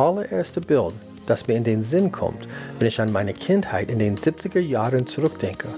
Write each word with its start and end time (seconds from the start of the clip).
allererste 0.00 0.62
Bild, 0.62 0.94
das 1.26 1.46
mir 1.46 1.56
in 1.56 1.64
den 1.64 1.84
Sinn 1.84 2.10
kommt, 2.10 2.48
wenn 2.78 2.88
ich 2.88 3.00
an 3.00 3.12
meine 3.12 3.34
Kindheit 3.34 3.90
in 3.90 3.98
den 3.98 4.16
70er 4.16 4.58
Jahren 4.58 5.06
zurückdenke, 5.06 5.68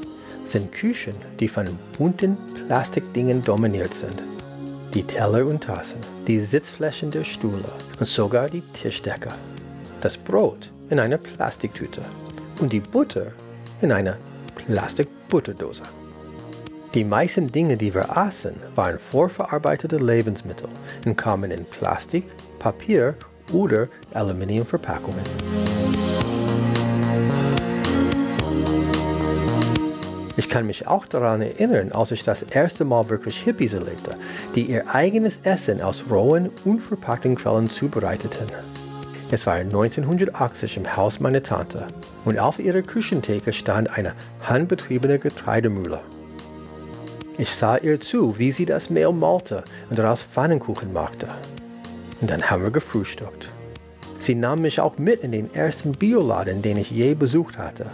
sind 0.44 0.70
Küchen, 0.70 1.14
die 1.40 1.48
von 1.48 1.66
bunten 1.98 2.38
Plastikdingen 2.66 3.43
dominiert 3.43 3.93
sind. 3.94 4.22
Die 4.94 5.02
Teller 5.02 5.46
und 5.46 5.64
Tassen, 5.64 5.98
die 6.26 6.38
Sitzflächen 6.38 7.11
der 7.11 7.24
Stühle 7.24 7.64
und 7.98 8.06
sogar 8.06 8.48
die 8.48 8.62
Tischdecke. 8.72 9.30
Das 10.00 10.16
Brot 10.16 10.70
in 10.90 11.00
einer 11.00 11.18
Plastiktüte 11.18 12.02
und 12.61 12.72
die 12.72 12.80
Butter 12.80 13.32
in 13.80 13.90
einer 13.90 14.18
Plastikbutterdose. 14.54 15.82
Die 16.94 17.04
meisten 17.04 17.50
Dinge, 17.50 17.76
die 17.76 17.94
wir 17.94 18.16
aßen, 18.16 18.54
waren 18.75 18.98
vorverarbeitete 18.98 19.96
Lebensmittel 19.96 20.68
und 21.07 21.16
kamen 21.16 21.50
in 21.50 21.64
Plastik, 21.64 22.25
Papier 22.58 23.14
oder 23.52 23.88
Aluminiumverpackungen. 24.14 25.22
Ich 30.36 30.48
kann 30.48 30.66
mich 30.66 30.88
auch 30.88 31.06
daran 31.06 31.43
erinnern, 31.43 31.93
als 31.93 32.10
ich 32.10 32.24
das 32.24 32.42
erste 32.42 32.84
Mal 32.84 33.10
wirklich 33.10 33.36
Hippies 33.42 33.74
erlebte, 33.74 34.16
die 34.55 34.62
ihr 34.62 34.94
eigenes 34.94 35.41
Essen 35.42 35.83
aus 35.83 36.10
rohen, 36.10 36.50
unverpackten 36.64 37.36
Quellen 37.36 37.69
zubereiteten. 37.69 38.46
Es 39.30 39.46
war 39.46 39.55
1980 39.55 40.78
im 40.78 40.96
Haus 40.96 41.20
meiner 41.20 41.42
Tante 41.42 41.86
und 42.24 42.38
auf 42.38 42.58
ihrer 42.58 42.82
Küchentheke 42.82 43.52
stand 43.52 43.96
eine 43.96 44.14
handbetriebene 44.42 45.18
Getreidemühle. 45.18 46.00
Ich 47.38 47.50
sah 47.50 47.77
ihr 47.77 48.00
zu, 48.00 48.38
wie 48.38 48.52
sie 48.52 48.66
das 48.66 48.90
Mehl 48.90 49.12
malte 49.12 49.64
und 49.90 49.98
daraus 49.98 50.22
Pfannenkuchen 50.22 50.92
machte. 50.92 51.28
Und 52.22 52.30
dann 52.30 52.42
haben 52.50 52.62
wir 52.62 52.70
gefrühstückt. 52.70 53.48
Sie 54.20 54.36
nahm 54.36 54.62
mich 54.62 54.80
auch 54.80 54.96
mit 54.96 55.24
in 55.24 55.32
den 55.32 55.52
ersten 55.52 55.90
Bioladen, 55.90 56.62
den 56.62 56.76
ich 56.76 56.92
je 56.92 57.14
besucht 57.14 57.58
hatte. 57.58 57.86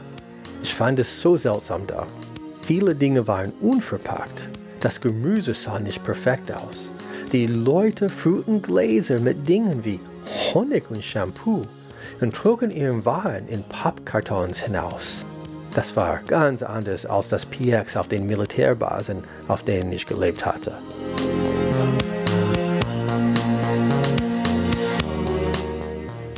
Ich 0.62 0.74
fand 0.74 0.98
es 0.98 1.22
so 1.22 1.38
seltsam 1.38 1.86
da. 1.86 2.06
Viele 2.60 2.94
Dinge 2.94 3.26
waren 3.26 3.52
unverpackt. 3.60 4.46
Das 4.80 5.00
Gemüse 5.00 5.54
sah 5.54 5.80
nicht 5.80 6.04
perfekt 6.04 6.52
aus. 6.52 6.90
Die 7.32 7.46
Leute 7.46 8.10
füllten 8.10 8.60
Gläser 8.60 9.18
mit 9.18 9.48
Dingen 9.48 9.82
wie 9.86 9.98
Honig 10.52 10.90
und 10.90 11.02
Shampoo 11.02 11.62
und 12.20 12.34
trugen 12.34 12.70
ihren 12.70 13.06
Waren 13.06 13.48
in 13.48 13.64
Pappkartons 13.64 14.58
hinaus. 14.58 15.24
Das 15.74 15.96
war 15.96 16.18
ganz 16.26 16.62
anders 16.62 17.06
als 17.06 17.30
das 17.30 17.46
PX 17.46 17.96
auf 17.96 18.08
den 18.08 18.26
Militärbasen, 18.26 19.22
auf 19.46 19.62
denen 19.62 19.92
ich 19.92 20.06
gelebt 20.06 20.44
hatte. 20.44 20.74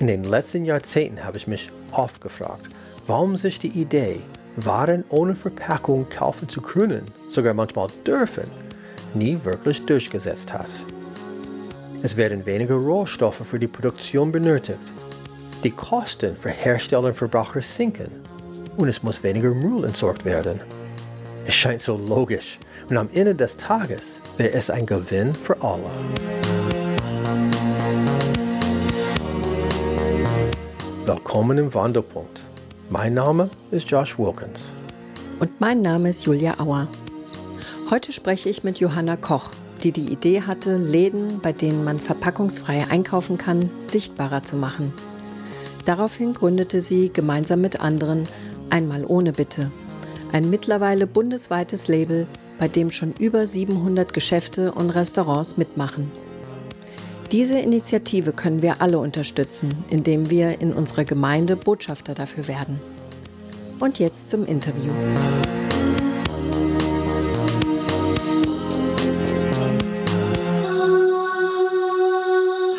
In 0.00 0.06
den 0.06 0.24
letzten 0.24 0.64
Jahrzehnten 0.64 1.22
habe 1.22 1.36
ich 1.36 1.46
mich 1.46 1.70
oft 1.92 2.22
gefragt, 2.22 2.66
warum 3.06 3.36
sich 3.36 3.58
die 3.58 3.68
Idee, 3.68 4.20
Waren 4.56 5.04
ohne 5.10 5.36
Verpackung 5.36 6.08
kaufen 6.08 6.48
zu 6.48 6.60
können, 6.62 7.04
sogar 7.28 7.54
manchmal 7.54 7.88
dürfen, 8.06 8.44
nie 9.14 9.38
wirklich 9.44 9.84
durchgesetzt 9.86 10.52
hat. 10.52 10.70
Es 12.02 12.16
werden 12.16 12.44
weniger 12.46 12.76
Rohstoffe 12.76 13.42
für 13.46 13.58
die 13.58 13.68
Produktion 13.68 14.32
benötigt. 14.32 14.80
Die 15.62 15.70
Kosten 15.70 16.34
für 16.34 16.48
Hersteller 16.48 17.08
und 17.08 17.16
Verbraucher 17.16 17.60
sinken 17.60 18.10
und 18.78 18.88
es 18.88 19.02
muss 19.02 19.22
weniger 19.22 19.54
Müll 19.54 19.84
entsorgt 19.84 20.24
werden. 20.24 20.60
Es 21.46 21.54
scheint 21.54 21.82
so 21.82 21.96
logisch 21.96 22.58
und 22.88 22.96
am 22.96 23.10
Ende 23.12 23.34
des 23.34 23.56
Tages 23.56 24.18
wäre 24.38 24.52
es 24.52 24.70
ein 24.70 24.86
Gewinn 24.86 25.34
für 25.34 25.60
alle. 25.62 26.39
Willkommen 31.12 31.58
im 31.58 31.74
Wandelpunkt. 31.74 32.40
Mein 32.88 33.14
Name 33.14 33.50
ist 33.72 33.90
Josh 33.90 34.16
Wilkins. 34.16 34.70
Und 35.40 35.60
mein 35.60 35.82
Name 35.82 36.10
ist 36.10 36.24
Julia 36.24 36.60
Auer. 36.60 36.86
Heute 37.90 38.12
spreche 38.12 38.48
ich 38.48 38.62
mit 38.62 38.78
Johanna 38.78 39.16
Koch, 39.16 39.50
die 39.82 39.90
die 39.90 40.06
Idee 40.06 40.42
hatte, 40.42 40.76
Läden, 40.76 41.40
bei 41.40 41.52
denen 41.52 41.82
man 41.82 41.98
verpackungsfrei 41.98 42.86
einkaufen 42.88 43.38
kann, 43.38 43.70
sichtbarer 43.88 44.44
zu 44.44 44.54
machen. 44.54 44.92
Daraufhin 45.84 46.32
gründete 46.32 46.80
sie 46.80 47.10
gemeinsam 47.12 47.60
mit 47.60 47.80
anderen 47.80 48.28
Einmal 48.70 49.04
ohne 49.04 49.32
Bitte. 49.32 49.72
Ein 50.30 50.48
mittlerweile 50.48 51.08
bundesweites 51.08 51.88
Label, 51.88 52.28
bei 52.56 52.68
dem 52.68 52.92
schon 52.92 53.14
über 53.18 53.48
700 53.48 54.12
Geschäfte 54.12 54.70
und 54.70 54.90
Restaurants 54.90 55.56
mitmachen. 55.56 56.08
Diese 57.32 57.60
Initiative 57.60 58.32
können 58.32 58.60
wir 58.60 58.82
alle 58.82 58.98
unterstützen, 58.98 59.84
indem 59.88 60.30
wir 60.30 60.60
in 60.60 60.72
unserer 60.72 61.04
Gemeinde 61.04 61.54
Botschafter 61.54 62.12
dafür 62.12 62.48
werden. 62.48 62.80
Und 63.78 64.00
jetzt 64.00 64.30
zum 64.30 64.44
Interview. 64.44 64.90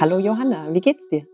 Hallo 0.01 0.19
Johanna, 0.19 0.73
wie 0.73 0.81
geht's 0.81 1.07
dir? 1.07 1.25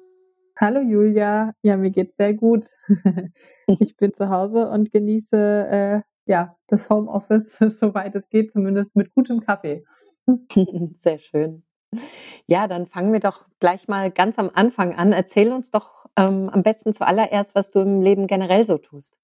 Hallo 0.55 0.81
Julia, 0.81 1.53
ja, 1.63 1.75
mir 1.75 1.89
geht's 1.89 2.17
sehr 2.17 2.35
gut. 2.35 2.67
ich 3.79 3.97
bin 3.97 4.13
zu 4.13 4.29
Hause 4.29 4.69
und 4.69 4.91
genieße 4.91 5.67
äh, 5.71 6.01
ja 6.27 6.55
das 6.67 6.87
Homeoffice, 6.91 7.57
soweit 7.79 8.13
es 8.13 8.29
geht, 8.29 8.51
zumindest 8.51 8.95
mit 8.95 9.11
gutem 9.15 9.39
Kaffee. 9.39 9.83
sehr 10.97 11.17
schön. 11.17 11.63
Ja, 12.45 12.67
dann 12.67 12.87
fangen 12.87 13.13
wir 13.13 13.19
doch 13.19 13.45
gleich 13.59 13.87
mal 13.87 14.11
ganz 14.11 14.39
am 14.39 14.51
Anfang 14.53 14.95
an. 14.95 15.13
Erzähl 15.13 15.51
uns 15.51 15.71
doch 15.71 16.05
ähm, 16.17 16.49
am 16.49 16.63
besten 16.63 16.93
zuallererst, 16.93 17.55
was 17.55 17.71
du 17.71 17.79
im 17.79 18.01
Leben 18.01 18.27
generell 18.27 18.65
so 18.65 18.77
tust. 18.77 19.15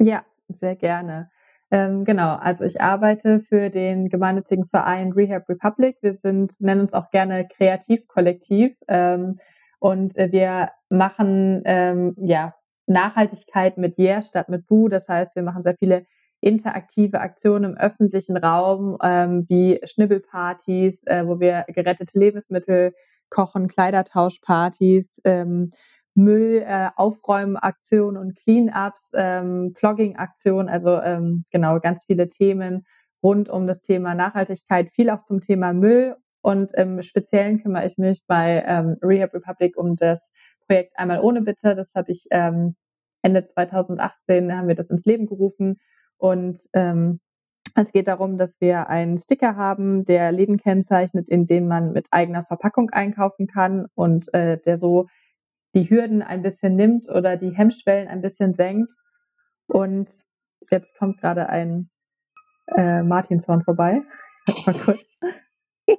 Ja, 0.00 0.24
sehr 0.48 0.76
gerne. 0.76 1.30
Ähm, 1.70 2.04
genau, 2.04 2.34
also 2.34 2.64
ich 2.64 2.80
arbeite 2.80 3.40
für 3.40 3.70
den 3.70 4.08
gemeinnützigen 4.08 4.66
Verein 4.66 5.12
Rehab 5.12 5.48
Republic. 5.48 5.98
Wir 6.00 6.14
sind, 6.14 6.60
nennen 6.60 6.80
uns 6.80 6.94
auch 6.94 7.10
gerne 7.10 7.46
Kreativkollektiv. 7.46 8.76
Ähm, 8.88 9.38
und 9.78 10.16
äh, 10.16 10.32
wir 10.32 10.70
machen 10.88 11.62
ähm, 11.64 12.14
ja 12.18 12.54
Nachhaltigkeit 12.86 13.78
mit 13.78 13.98
Yeah 13.98 14.22
statt 14.22 14.48
mit 14.48 14.66
Bu. 14.66 14.88
Das 14.88 15.08
heißt, 15.08 15.36
wir 15.36 15.42
machen 15.42 15.62
sehr 15.62 15.76
viele 15.78 16.06
interaktive 16.40 17.20
Aktionen 17.20 17.72
im 17.72 17.76
öffentlichen 17.76 18.36
Raum, 18.36 18.96
ähm, 19.02 19.46
wie 19.48 19.80
Schnibbelpartys, 19.84 21.04
äh, 21.06 21.26
wo 21.26 21.40
wir 21.40 21.64
gerettete 21.68 22.18
Lebensmittel 22.18 22.94
kochen, 23.28 23.68
Kleidertauschpartys, 23.68 25.20
ähm, 25.24 25.72
Müllaufräumaktionen 26.14 28.16
äh, 28.16 28.20
und 28.20 28.36
Cleanups, 28.36 29.08
ähm, 29.14 29.74
Vlogging-Aktionen, 29.76 30.68
also 30.68 31.00
ähm, 31.00 31.44
genau 31.50 31.78
ganz 31.78 32.04
viele 32.04 32.28
Themen 32.28 32.84
rund 33.22 33.48
um 33.48 33.66
das 33.66 33.82
Thema 33.82 34.14
Nachhaltigkeit, 34.14 34.90
viel 34.90 35.10
auch 35.10 35.22
zum 35.22 35.40
Thema 35.40 35.72
Müll 35.72 36.16
und 36.42 36.72
im 36.74 37.02
Speziellen 37.02 37.62
kümmere 37.62 37.86
ich 37.86 37.98
mich 37.98 38.24
bei 38.26 38.64
ähm, 38.66 38.96
Rehab 39.02 39.34
Republic 39.34 39.76
um 39.76 39.96
das 39.96 40.30
Projekt 40.66 40.98
Einmal 40.98 41.20
ohne 41.20 41.42
Bitte. 41.42 41.74
Das 41.74 41.94
habe 41.94 42.12
ich 42.12 42.26
ähm, 42.30 42.76
Ende 43.22 43.44
2018 43.44 44.56
haben 44.56 44.68
wir 44.68 44.74
das 44.74 44.88
ins 44.88 45.04
Leben 45.04 45.26
gerufen 45.26 45.78
und 46.20 46.60
ähm, 46.74 47.20
es 47.76 47.92
geht 47.92 48.08
darum, 48.08 48.36
dass 48.36 48.60
wir 48.60 48.88
einen 48.88 49.16
Sticker 49.16 49.56
haben, 49.56 50.04
der 50.04 50.32
Läden 50.32 50.58
kennzeichnet, 50.58 51.28
in 51.28 51.46
denen 51.46 51.68
man 51.68 51.92
mit 51.92 52.08
eigener 52.10 52.44
Verpackung 52.44 52.90
einkaufen 52.90 53.46
kann 53.46 53.86
und 53.94 54.32
äh, 54.34 54.58
der 54.58 54.76
so 54.76 55.06
die 55.74 55.88
Hürden 55.88 56.22
ein 56.22 56.42
bisschen 56.42 56.76
nimmt 56.76 57.08
oder 57.08 57.36
die 57.36 57.56
Hemmschwellen 57.56 58.08
ein 58.08 58.22
bisschen 58.22 58.54
senkt. 58.54 58.90
Und 59.66 60.10
jetzt 60.70 60.96
kommt 60.98 61.20
gerade 61.20 61.48
ein 61.48 61.90
äh, 62.76 63.02
Martinshorn 63.02 63.62
vorbei. 63.62 64.02
Mal 64.66 64.74
kurz. 64.74 65.04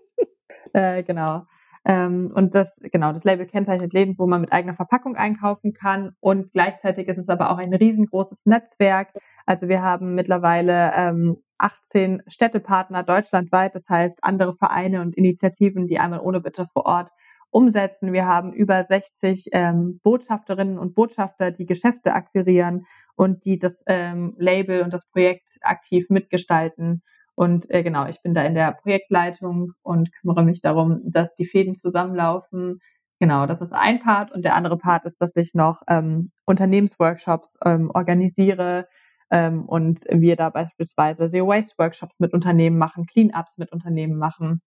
Äh, 0.73 1.03
genau. 1.03 1.45
Ähm, 1.83 2.31
und 2.35 2.53
das, 2.53 2.73
genau, 2.91 3.11
das 3.11 3.23
Label 3.23 3.45
kennzeichnet 3.45 3.93
Läden, 3.93 4.15
wo 4.17 4.27
man 4.27 4.41
mit 4.41 4.53
eigener 4.53 4.75
Verpackung 4.75 5.15
einkaufen 5.15 5.73
kann. 5.73 6.15
Und 6.19 6.51
gleichzeitig 6.51 7.07
ist 7.07 7.17
es 7.17 7.29
aber 7.29 7.51
auch 7.51 7.57
ein 7.57 7.73
riesengroßes 7.73 8.45
Netzwerk. 8.45 9.13
Also 9.45 9.67
wir 9.67 9.81
haben 9.81 10.13
mittlerweile 10.13 10.91
ähm, 10.95 11.37
18 11.57 12.23
Städtepartner 12.27 13.03
deutschlandweit, 13.03 13.75
das 13.75 13.87
heißt 13.89 14.23
andere 14.23 14.53
Vereine 14.53 15.01
und 15.01 15.15
Initiativen, 15.15 15.87
die 15.87 15.99
einmal 15.99 16.19
ohne 16.19 16.41
Bitte 16.41 16.67
vor 16.73 16.85
Ort 16.85 17.09
umsetzen. 17.51 18.13
Wir 18.13 18.25
haben 18.25 18.53
über 18.53 18.83
60 18.83 19.49
ähm, 19.51 19.99
Botschafterinnen 20.03 20.79
und 20.79 20.95
Botschafter, 20.95 21.51
die 21.51 21.65
Geschäfte 21.65 22.13
akquirieren 22.13 22.85
und 23.15 23.45
die 23.45 23.59
das 23.59 23.83
ähm, 23.87 24.35
Label 24.37 24.81
und 24.81 24.93
das 24.93 25.05
Projekt 25.05 25.57
aktiv 25.61 26.09
mitgestalten. 26.09 27.03
Und 27.35 27.69
äh, 27.69 27.83
genau, 27.83 28.07
ich 28.07 28.21
bin 28.21 28.33
da 28.33 28.43
in 28.43 28.55
der 28.55 28.73
Projektleitung 28.73 29.73
und 29.81 30.11
kümmere 30.13 30.43
mich 30.43 30.61
darum, 30.61 31.01
dass 31.03 31.33
die 31.35 31.45
Fäden 31.45 31.75
zusammenlaufen. 31.75 32.79
Genau, 33.19 33.45
das 33.45 33.61
ist 33.61 33.73
ein 33.73 33.99
Part. 33.99 34.31
Und 34.31 34.43
der 34.43 34.55
andere 34.55 34.77
Part 34.77 35.05
ist, 35.05 35.21
dass 35.21 35.35
ich 35.35 35.53
noch 35.53 35.81
ähm, 35.87 36.31
Unternehmensworkshops 36.45 37.57
ähm, 37.65 37.91
organisiere 37.93 38.87
ähm, 39.31 39.65
und 39.65 40.01
wir 40.09 40.35
da 40.35 40.49
beispielsweise 40.49 41.27
Zero 41.29 41.47
Waste 41.47 41.75
Workshops 41.77 42.19
mit 42.19 42.33
Unternehmen 42.33 42.77
machen, 42.77 43.05
Cleanups 43.05 43.57
mit 43.57 43.71
Unternehmen 43.71 44.17
machen. 44.17 44.61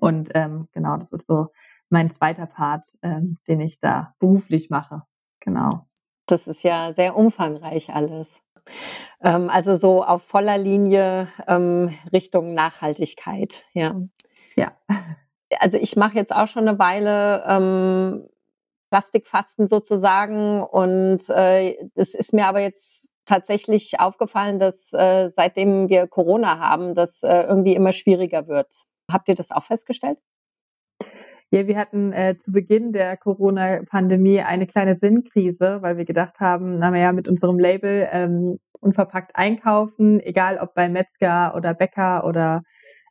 Und 0.00 0.30
ähm, 0.34 0.68
genau, 0.72 0.96
das 0.96 1.12
ist 1.12 1.26
so 1.26 1.48
mein 1.90 2.10
zweiter 2.10 2.46
Part, 2.46 2.86
ähm, 3.02 3.38
den 3.48 3.60
ich 3.60 3.80
da 3.80 4.14
beruflich 4.18 4.70
mache. 4.70 5.02
Genau. 5.40 5.86
Das 6.26 6.46
ist 6.46 6.62
ja 6.62 6.92
sehr 6.92 7.16
umfangreich 7.16 7.90
alles. 7.94 8.42
Ähm, 9.22 9.50
also 9.50 9.76
so 9.76 10.04
auf 10.04 10.22
voller 10.22 10.58
Linie 10.58 11.28
ähm, 11.46 11.96
Richtung 12.12 12.54
Nachhaltigkeit, 12.54 13.64
ja. 13.72 13.96
Ja. 14.56 14.72
Also 15.60 15.78
ich 15.78 15.96
mache 15.96 16.16
jetzt 16.16 16.34
auch 16.34 16.46
schon 16.46 16.68
eine 16.68 16.78
Weile 16.78 17.44
ähm, 17.46 18.28
Plastikfasten 18.90 19.68
sozusagen 19.68 20.62
und 20.62 21.20
äh, 21.30 21.76
es 21.94 22.14
ist 22.14 22.32
mir 22.32 22.46
aber 22.46 22.60
jetzt 22.60 23.08
tatsächlich 23.24 24.00
aufgefallen, 24.00 24.58
dass 24.58 24.92
äh, 24.92 25.28
seitdem 25.28 25.88
wir 25.88 26.06
Corona 26.06 26.58
haben, 26.58 26.94
das 26.94 27.22
äh, 27.22 27.42
irgendwie 27.42 27.74
immer 27.74 27.92
schwieriger 27.92 28.48
wird. 28.48 28.68
Habt 29.10 29.28
ihr 29.28 29.34
das 29.34 29.50
auch 29.50 29.64
festgestellt? 29.64 30.18
Ja, 31.50 31.66
wir 31.66 31.78
hatten 31.78 32.12
äh, 32.12 32.36
zu 32.38 32.52
Beginn 32.52 32.92
der 32.92 33.16
Corona-Pandemie 33.16 34.42
eine 34.42 34.66
kleine 34.66 34.94
Sinnkrise, 34.96 35.78
weil 35.80 35.96
wir 35.96 36.04
gedacht 36.04 36.40
haben, 36.40 36.78
naja, 36.78 37.12
mit 37.12 37.26
unserem 37.26 37.58
Label 37.58 38.06
ähm, 38.12 38.58
unverpackt 38.80 39.34
einkaufen, 39.34 40.20
egal 40.20 40.58
ob 40.58 40.74
bei 40.74 40.90
Metzger 40.90 41.54
oder 41.56 41.72
Bäcker 41.72 42.26
oder 42.26 42.62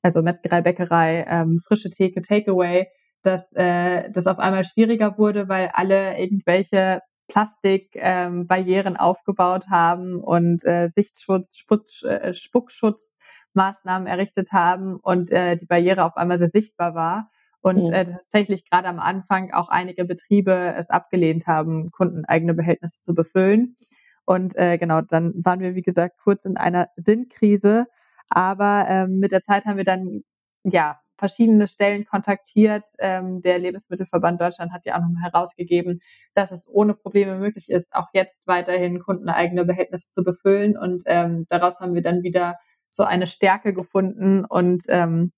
also 0.04 0.22
Metzgerei, 0.22 0.62
Bäckerei, 0.62 1.26
ähm, 1.28 1.62
frische 1.66 1.90
Theke, 1.90 2.22
Takeaway, 2.22 2.86
dass 3.24 3.52
äh, 3.54 4.12
das 4.12 4.28
auf 4.28 4.38
einmal 4.38 4.66
schwieriger 4.66 5.18
wurde, 5.18 5.50
weil 5.50 5.72
alle 5.74 6.20
irgendwelche 6.20 7.02
Plastikbarrieren 7.30 8.94
ähm, 8.94 9.00
aufgebaut 9.00 9.66
haben 9.72 10.22
und 10.22 10.64
äh, 10.64 10.88
Sichtschutz, 10.90 11.58
Sputz, 11.58 12.04
äh, 12.04 12.36
Spuckschutzmaßnahmen 12.36 14.08
errichtet 14.08 14.52
haben 14.52 14.98
und 14.98 15.32
äh, 15.32 15.58
die 15.58 15.66
Barriere 15.66 16.06
auf 16.06 16.16
einmal 16.18 16.38
sehr 16.38 16.48
sichtbar 16.48 16.94
war. 16.94 17.32
Und 17.68 17.92
äh, 17.92 18.06
tatsächlich 18.06 18.70
gerade 18.70 18.88
am 18.88 19.00
Anfang 19.00 19.52
auch 19.52 19.70
einige 19.70 20.06
Betriebe 20.06 20.74
es 20.78 20.90
abgelehnt 20.90 21.48
haben, 21.48 21.92
kundeneigene 21.92 22.54
Behältnisse 22.54 23.02
zu 23.02 23.14
befüllen. 23.14 23.78
Und 24.26 24.56
äh, 24.58 24.78
genau, 24.78 25.02
dann 25.02 25.34
waren 25.44 25.60
wir, 25.60 25.76
wie 25.76 25.82
gesagt, 25.82 26.18
kurz 26.24 26.46
in 26.46 26.58
einer 26.58 26.90
Sinnkrise. 26.96 27.88
Aber 28.30 28.86
ähm, 28.90 29.20
mit 29.20 29.32
der 29.32 29.44
Zeit 29.44 29.66
haben 29.66 29.78
wir 29.78 29.86
dann 29.86 30.24
ja 30.64 31.00
verschiedene 31.18 31.68
Stellen 31.68 32.06
kontaktiert. 32.06 32.86
Ähm, 33.00 33.42
der 33.42 33.60
Lebensmittelverband 33.60 34.40
Deutschland 34.40 34.72
hat 34.72 34.86
ja 34.86 34.96
auch 34.96 35.02
nochmal 35.02 35.32
herausgegeben, 35.32 36.02
dass 36.36 36.52
es 36.52 36.64
ohne 36.68 36.94
Probleme 36.94 37.38
möglich 37.38 37.70
ist, 37.70 37.94
auch 37.94 38.08
jetzt 38.14 38.40
weiterhin 38.46 39.00
kundeneigene 39.00 39.66
Behältnisse 39.66 40.10
zu 40.10 40.24
befüllen. 40.24 40.78
Und 40.78 41.04
ähm, 41.06 41.46
daraus 41.50 41.80
haben 41.80 41.96
wir 41.96 42.02
dann 42.02 42.24
wieder 42.24 42.58
so 42.90 43.04
eine 43.04 43.28
Stärke 43.28 43.74
gefunden 43.74 44.46
und 44.46 44.84
ähm, 44.88 45.32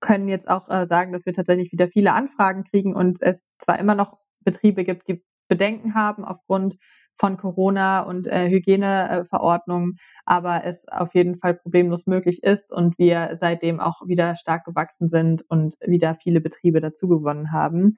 können 0.00 0.28
jetzt 0.28 0.48
auch 0.48 0.68
äh, 0.68 0.86
sagen, 0.86 1.12
dass 1.12 1.26
wir 1.26 1.34
tatsächlich 1.34 1.72
wieder 1.72 1.88
viele 1.88 2.12
Anfragen 2.12 2.64
kriegen 2.64 2.94
und 2.94 3.20
es 3.22 3.48
zwar 3.58 3.78
immer 3.78 3.94
noch 3.94 4.18
Betriebe 4.40 4.84
gibt, 4.84 5.08
die 5.08 5.24
Bedenken 5.48 5.94
haben 5.94 6.24
aufgrund 6.24 6.76
von 7.18 7.36
Corona 7.36 8.00
und 8.00 8.26
äh, 8.28 8.48
Hygieneverordnungen, 8.48 9.98
aber 10.24 10.64
es 10.64 10.86
auf 10.88 11.14
jeden 11.14 11.38
Fall 11.38 11.54
problemlos 11.54 12.06
möglich 12.06 12.42
ist 12.42 12.70
und 12.70 12.98
wir 12.98 13.30
seitdem 13.32 13.80
auch 13.80 14.06
wieder 14.06 14.36
stark 14.36 14.64
gewachsen 14.64 15.08
sind 15.08 15.42
und 15.48 15.74
wieder 15.84 16.16
viele 16.22 16.40
Betriebe 16.40 16.80
dazugewonnen 16.80 17.50
haben. 17.52 17.96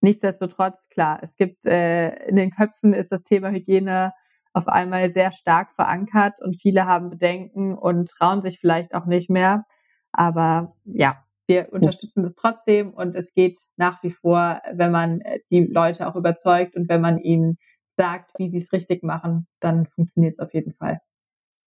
Nichtsdestotrotz, 0.00 0.88
klar, 0.88 1.18
es 1.22 1.36
gibt 1.36 1.66
äh, 1.66 2.26
in 2.26 2.36
den 2.36 2.50
Köpfen 2.50 2.94
ist 2.94 3.12
das 3.12 3.22
Thema 3.22 3.50
Hygiene 3.50 4.12
auf 4.52 4.66
einmal 4.68 5.10
sehr 5.10 5.32
stark 5.32 5.74
verankert 5.74 6.40
und 6.40 6.60
viele 6.60 6.86
haben 6.86 7.10
Bedenken 7.10 7.76
und 7.76 8.08
trauen 8.08 8.42
sich 8.42 8.58
vielleicht 8.58 8.94
auch 8.94 9.06
nicht 9.06 9.28
mehr. 9.28 9.64
Aber 10.12 10.76
ja, 10.84 11.24
wir 11.46 11.72
unterstützen 11.72 12.22
das 12.22 12.34
trotzdem 12.34 12.92
und 12.94 13.14
es 13.14 13.34
geht 13.34 13.58
nach 13.76 14.02
wie 14.02 14.10
vor, 14.10 14.62
wenn 14.72 14.92
man 14.92 15.20
äh, 15.20 15.40
die 15.50 15.64
Leute 15.64 16.06
auch 16.06 16.16
überzeugt 16.16 16.76
und 16.76 16.88
wenn 16.88 17.00
man 17.00 17.18
ihnen 17.18 17.58
sagt, 17.96 18.30
wie 18.38 18.48
sie 18.48 18.58
es 18.58 18.72
richtig 18.72 19.02
machen, 19.02 19.46
dann 19.60 19.86
funktioniert 19.86 20.34
es 20.34 20.40
auf 20.40 20.54
jeden 20.54 20.72
Fall. 20.74 21.00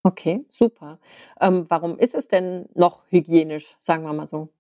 Okay, 0.04 0.46
super. 0.50 1.00
Ähm, 1.40 1.66
warum 1.70 1.98
ist 1.98 2.16
es 2.16 2.28
denn 2.28 2.68
noch 2.76 3.04
hygienisch, 3.10 3.76
sagen 3.80 4.04
wir 4.04 4.14
mal 4.14 4.28
so? 4.28 4.54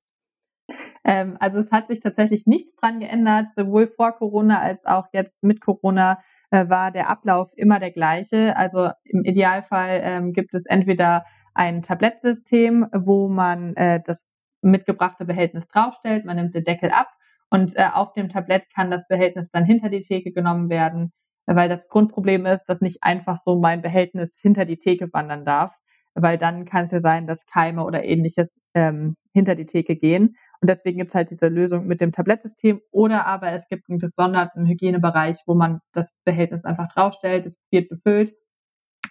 Ähm, 1.03 1.35
also 1.39 1.57
es 1.59 1.71
hat 1.71 1.87
sich 1.87 1.99
tatsächlich 1.99 2.47
nichts 2.47 2.75
dran 2.75 2.99
geändert, 2.99 3.49
sowohl 3.55 3.87
vor 3.87 4.13
Corona 4.13 4.61
als 4.61 4.85
auch 4.85 5.07
jetzt 5.11 5.41
mit 5.43 5.59
Corona 5.61 6.19
äh, 6.51 6.69
war 6.69 6.91
der 6.91 7.09
Ablauf 7.09 7.51
immer 7.55 7.79
der 7.79 7.91
gleiche. 7.91 8.55
Also 8.55 8.91
im 9.03 9.23
Idealfall 9.25 10.01
ähm, 10.03 10.33
gibt 10.33 10.53
es 10.53 10.65
entweder 10.65 11.25
ein 11.53 11.81
Tablettsystem, 11.83 12.87
wo 12.93 13.27
man 13.27 13.75
äh, 13.75 14.01
das 14.05 14.25
mitgebrachte 14.61 15.25
Behältnis 15.25 15.67
draufstellt, 15.67 16.25
man 16.25 16.37
nimmt 16.37 16.55
den 16.55 16.63
Deckel 16.63 16.91
ab 16.91 17.09
und 17.49 17.75
äh, 17.75 17.87
auf 17.93 18.13
dem 18.13 18.29
Tablett 18.29 18.69
kann 18.73 18.89
das 18.89 19.07
Behältnis 19.07 19.51
dann 19.51 19.65
hinter 19.65 19.89
die 19.89 20.01
Theke 20.01 20.31
genommen 20.31 20.69
werden, 20.69 21.11
weil 21.45 21.69
das 21.69 21.87
Grundproblem 21.87 22.45
ist, 22.45 22.65
dass 22.65 22.81
nicht 22.81 23.03
einfach 23.03 23.37
so 23.43 23.59
mein 23.59 23.81
Behältnis 23.81 24.29
hinter 24.41 24.65
die 24.65 24.77
Theke 24.77 25.11
wandern 25.11 25.45
darf, 25.45 25.75
weil 26.15 26.37
dann 26.37 26.65
kann 26.65 26.85
es 26.85 26.91
ja 26.91 26.99
sein, 26.99 27.27
dass 27.27 27.45
Keime 27.45 27.83
oder 27.83 28.03
ähnliches 28.03 28.61
ähm, 28.73 29.15
hinter 29.33 29.55
die 29.55 29.65
Theke 29.65 29.95
gehen. 29.95 30.35
Und 30.61 30.69
deswegen 30.69 30.99
gibt 30.99 31.11
es 31.11 31.15
halt 31.15 31.29
diese 31.29 31.49
Lösung 31.49 31.85
mit 31.85 32.01
dem 32.01 32.11
Tablettsystem 32.11 32.81
oder 32.91 33.25
aber 33.25 33.51
es 33.51 33.67
gibt 33.67 33.89
einen 33.89 33.99
gesonderten 33.99 34.65
Hygienebereich, 34.65 35.39
wo 35.45 35.55
man 35.55 35.81
das 35.91 36.13
Behältnis 36.23 36.65
einfach 36.65 36.87
draufstellt, 36.93 37.45
es 37.45 37.57
wird 37.69 37.89
befüllt 37.89 38.33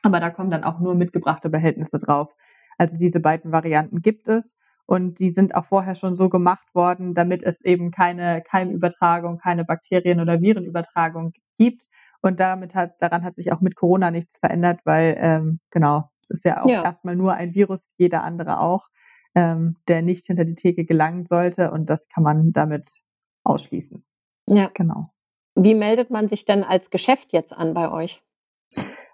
aber 0.03 0.21
da 0.21 0.31
kommen 0.31 0.51
dann 0.51 0.65
auch 0.65 0.81
nur 0.81 0.95
mitgebrachte 0.95 1.49
Behältnisse 1.49 1.99
drauf. 1.99 2.35
Also 2.79 2.97
diese 2.99 3.21
beiden 3.21 3.53
Varianten 3.53 4.03
gibt 4.03 4.29
es 4.29 4.57
und 4.87 5.19
die 5.19 5.31
sind 5.31 5.55
auch 5.55 5.67
vorher 5.67 5.95
schon 5.95 6.15
so 6.15 6.29
gemacht 6.29 6.75
worden, 6.75 7.15
damit 7.15 7.43
es 7.43 7.61
eben 7.63 7.91
keine 7.91 8.43
Keimübertragung, 8.43 9.39
keine 9.39 9.65
Bakterien- 9.65 10.21
oder 10.21 10.41
Virenübertragung 10.41 11.33
gibt. 11.59 11.87
Und 12.21 12.41
damit 12.41 12.75
hat, 12.75 13.01
daran 13.01 13.25
hat 13.25 13.35
sich 13.35 13.53
auch 13.53 13.61
mit 13.61 13.75
Corona 13.77 14.11
nichts 14.11 14.39
verändert, 14.39 14.81
weil 14.85 15.17
ähm, 15.19 15.61
genau, 15.71 16.11
es 16.21 16.31
ist 16.31 16.45
ja 16.45 16.63
auch 16.63 16.69
ja. 16.69 16.83
erstmal 16.85 17.17
nur 17.17 17.35
ein 17.35 17.55
Virus, 17.55 17.89
wie 17.97 18.05
jeder 18.05 18.23
andere 18.23 18.61
auch, 18.61 18.89
ähm, 19.35 19.77
der 19.89 20.03
nicht 20.03 20.27
hinter 20.27 20.45
die 20.45 20.55
Theke 20.55 20.85
gelangen 20.85 21.27
sollte 21.27 21.71
und 21.73 21.91
das 21.91 22.09
kann 22.09 22.23
man 22.23 22.53
damit 22.53 22.89
ausschließen. 23.45 24.05
Ja. 24.47 24.71
Genau. 24.75 25.13
Wie 25.55 25.75
meldet 25.75 26.11
man 26.11 26.29
sich 26.29 26.45
denn 26.45 26.65
als 26.65 26.91
Geschäft 26.91 27.33
jetzt 27.33 27.53
an 27.53 27.75
bei 27.75 27.91
euch? 27.91 28.23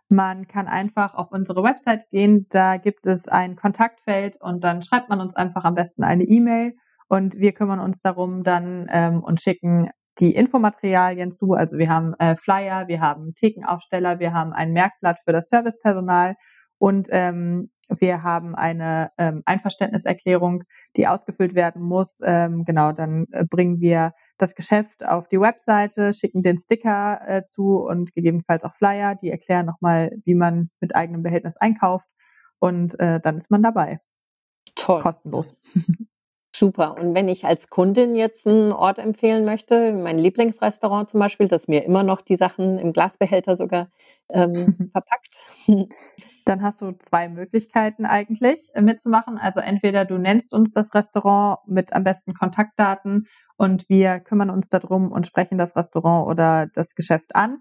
Man 0.08 0.48
kann 0.48 0.68
einfach 0.68 1.14
auf 1.14 1.30
unsere 1.32 1.62
Website 1.62 2.08
gehen, 2.10 2.46
da 2.48 2.78
gibt 2.78 3.06
es 3.06 3.28
ein 3.28 3.56
Kontaktfeld 3.56 4.40
und 4.40 4.64
dann 4.64 4.82
schreibt 4.82 5.10
man 5.10 5.20
uns 5.20 5.36
einfach 5.36 5.64
am 5.64 5.74
besten 5.74 6.02
eine 6.02 6.24
E-Mail 6.24 6.74
und 7.08 7.36
wir 7.38 7.52
kümmern 7.52 7.80
uns 7.80 8.00
darum 8.00 8.42
dann 8.42 8.86
ähm, 8.90 9.22
und 9.22 9.40
schicken 9.40 9.90
die 10.18 10.34
Infomaterialien 10.34 11.30
zu. 11.30 11.52
Also 11.52 11.78
wir 11.78 11.90
haben 11.90 12.14
äh, 12.18 12.36
Flyer, 12.36 12.88
wir 12.88 13.00
haben 13.00 13.34
Thekenaufsteller, 13.34 14.18
wir 14.18 14.32
haben 14.32 14.52
ein 14.52 14.72
Merkblatt 14.72 15.18
für 15.24 15.32
das 15.32 15.48
Servicepersonal 15.48 16.36
und 16.78 17.08
ähm, 17.10 17.70
wir 17.88 18.22
haben 18.22 18.54
eine 18.54 19.10
ähm, 19.16 19.42
Einverständniserklärung, 19.46 20.64
die 20.96 21.06
ausgefüllt 21.06 21.54
werden 21.54 21.82
muss. 21.82 22.20
Ähm, 22.22 22.64
genau, 22.64 22.92
dann 22.92 23.26
äh, 23.32 23.44
bringen 23.44 23.80
wir 23.80 24.12
das 24.36 24.54
Geschäft 24.54 25.06
auf 25.06 25.28
die 25.28 25.40
Webseite, 25.40 26.12
schicken 26.12 26.42
den 26.42 26.58
Sticker 26.58 27.20
äh, 27.26 27.44
zu 27.44 27.78
und 27.78 28.14
gegebenenfalls 28.14 28.64
auch 28.64 28.74
Flyer, 28.74 29.14
die 29.14 29.30
erklären 29.30 29.66
nochmal, 29.66 30.12
wie 30.24 30.34
man 30.34 30.70
mit 30.80 30.94
eigenem 30.94 31.22
Behältnis 31.22 31.56
einkauft 31.56 32.08
und 32.58 32.98
äh, 33.00 33.20
dann 33.20 33.36
ist 33.36 33.50
man 33.50 33.62
dabei. 33.62 34.00
Toll. 34.74 35.00
Kostenlos. 35.00 35.56
Super. 36.54 36.96
Und 36.98 37.14
wenn 37.14 37.28
ich 37.28 37.44
als 37.44 37.68
Kundin 37.68 38.16
jetzt 38.16 38.46
einen 38.46 38.72
Ort 38.72 38.98
empfehlen 38.98 39.44
möchte, 39.44 39.92
mein 39.92 40.18
Lieblingsrestaurant 40.18 41.08
zum 41.10 41.20
Beispiel, 41.20 41.46
das 41.46 41.68
mir 41.68 41.84
immer 41.84 42.02
noch 42.02 42.20
die 42.20 42.36
Sachen 42.36 42.78
im 42.78 42.92
Glasbehälter 42.92 43.56
sogar 43.56 43.90
ähm, 44.28 44.52
verpackt. 44.92 45.36
Dann 46.48 46.62
hast 46.62 46.80
du 46.80 46.92
zwei 46.92 47.28
Möglichkeiten 47.28 48.06
eigentlich 48.06 48.70
äh, 48.72 48.80
mitzumachen. 48.80 49.36
Also 49.36 49.60
entweder 49.60 50.06
du 50.06 50.16
nennst 50.16 50.54
uns 50.54 50.72
das 50.72 50.94
Restaurant 50.94 51.58
mit 51.66 51.92
am 51.92 52.04
besten 52.04 52.32
Kontaktdaten 52.32 53.26
und 53.58 53.86
wir 53.90 54.20
kümmern 54.20 54.48
uns 54.48 54.70
darum 54.70 55.12
und 55.12 55.26
sprechen 55.26 55.58
das 55.58 55.76
Restaurant 55.76 56.26
oder 56.26 56.66
das 56.72 56.94
Geschäft 56.94 57.36
an. 57.36 57.58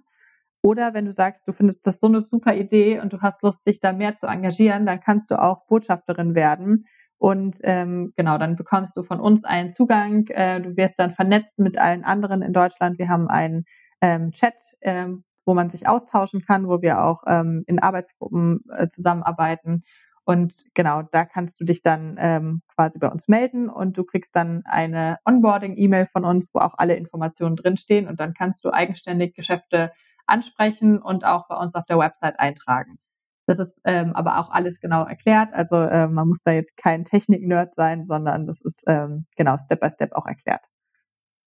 Oder 0.62 0.94
wenn 0.94 1.04
du 1.04 1.12
sagst, 1.12 1.46
du 1.48 1.52
findest 1.52 1.86
das 1.86 2.00
so 2.00 2.08
eine 2.08 2.22
super 2.22 2.56
Idee 2.56 3.02
und 3.02 3.12
du 3.12 3.20
hast 3.20 3.42
Lust, 3.44 3.68
dich 3.68 3.82
da 3.82 3.92
mehr 3.92 4.16
zu 4.16 4.26
engagieren, 4.26 4.86
dann 4.86 5.02
kannst 5.02 5.32
du 5.32 5.42
auch 5.42 5.66
Botschafterin 5.68 6.34
werden. 6.34 6.86
Und 7.18 7.58
ähm, 7.64 8.14
genau, 8.16 8.38
dann 8.38 8.56
bekommst 8.56 8.96
du 8.96 9.04
von 9.04 9.20
uns 9.20 9.44
einen 9.44 9.72
Zugang. 9.72 10.28
Äh, 10.28 10.62
du 10.62 10.78
wirst 10.78 10.98
dann 10.98 11.12
vernetzt 11.12 11.60
mit 11.60 11.78
allen 11.78 12.06
anderen 12.06 12.42
in 12.42 12.54
Deutschland. 12.54 13.00
Wir 13.00 13.10
haben 13.10 13.28
einen 13.28 13.66
ähm, 14.02 14.32
Chat, 14.32 14.56
ähm, 14.80 15.24
wo 15.48 15.54
man 15.54 15.70
sich 15.70 15.88
austauschen 15.88 16.42
kann, 16.46 16.68
wo 16.68 16.82
wir 16.82 17.04
auch 17.04 17.24
ähm, 17.26 17.64
in 17.68 17.80
Arbeitsgruppen 17.80 18.66
äh, 18.70 18.90
zusammenarbeiten. 18.90 19.84
Und 20.26 20.66
genau, 20.74 21.04
da 21.04 21.24
kannst 21.24 21.60
du 21.62 21.64
dich 21.64 21.82
dann 21.82 22.18
ähm, 22.20 22.62
quasi 22.76 23.00
bei 23.00 23.08
uns 23.10 23.30
melden 23.30 23.70
und 23.70 23.98
du 23.98 24.04
kriegst 24.04 24.36
dann 24.36 24.64
eine 24.66 25.18
Onboarding-E-Mail 25.24 26.06
von 26.06 26.26
uns, 26.26 26.52
wo 26.54 26.60
auch 26.60 26.74
alle 26.78 26.96
Informationen 26.96 27.56
drinstehen 27.56 28.10
und 28.10 28.20
dann 28.20 28.34
kannst 28.34 28.66
du 28.66 28.72
eigenständig 28.72 29.36
Geschäfte 29.36 29.94
ansprechen 30.26 31.02
und 31.02 31.24
auch 31.24 31.48
bei 31.48 31.56
uns 31.56 31.76
auf 31.76 31.86
der 31.86 31.98
Website 31.98 32.38
eintragen. 32.42 32.98
Das 33.46 33.60
ist 33.60 33.80
ähm, 33.86 34.14
aber 34.14 34.40
auch 34.40 34.50
alles 34.50 34.82
genau 34.82 35.06
erklärt. 35.06 35.54
Also 35.54 35.78
äh, 35.78 36.10
man 36.10 36.28
muss 36.28 36.42
da 36.42 36.52
jetzt 36.52 36.76
kein 36.76 37.06
Technik-Nerd 37.06 37.74
sein, 37.74 38.04
sondern 38.04 38.46
das 38.48 38.60
ist 38.60 38.84
ähm, 38.88 39.26
genau 39.38 39.58
Step 39.58 39.80
by 39.80 39.90
Step 39.90 40.12
auch 40.12 40.26
erklärt. 40.26 40.66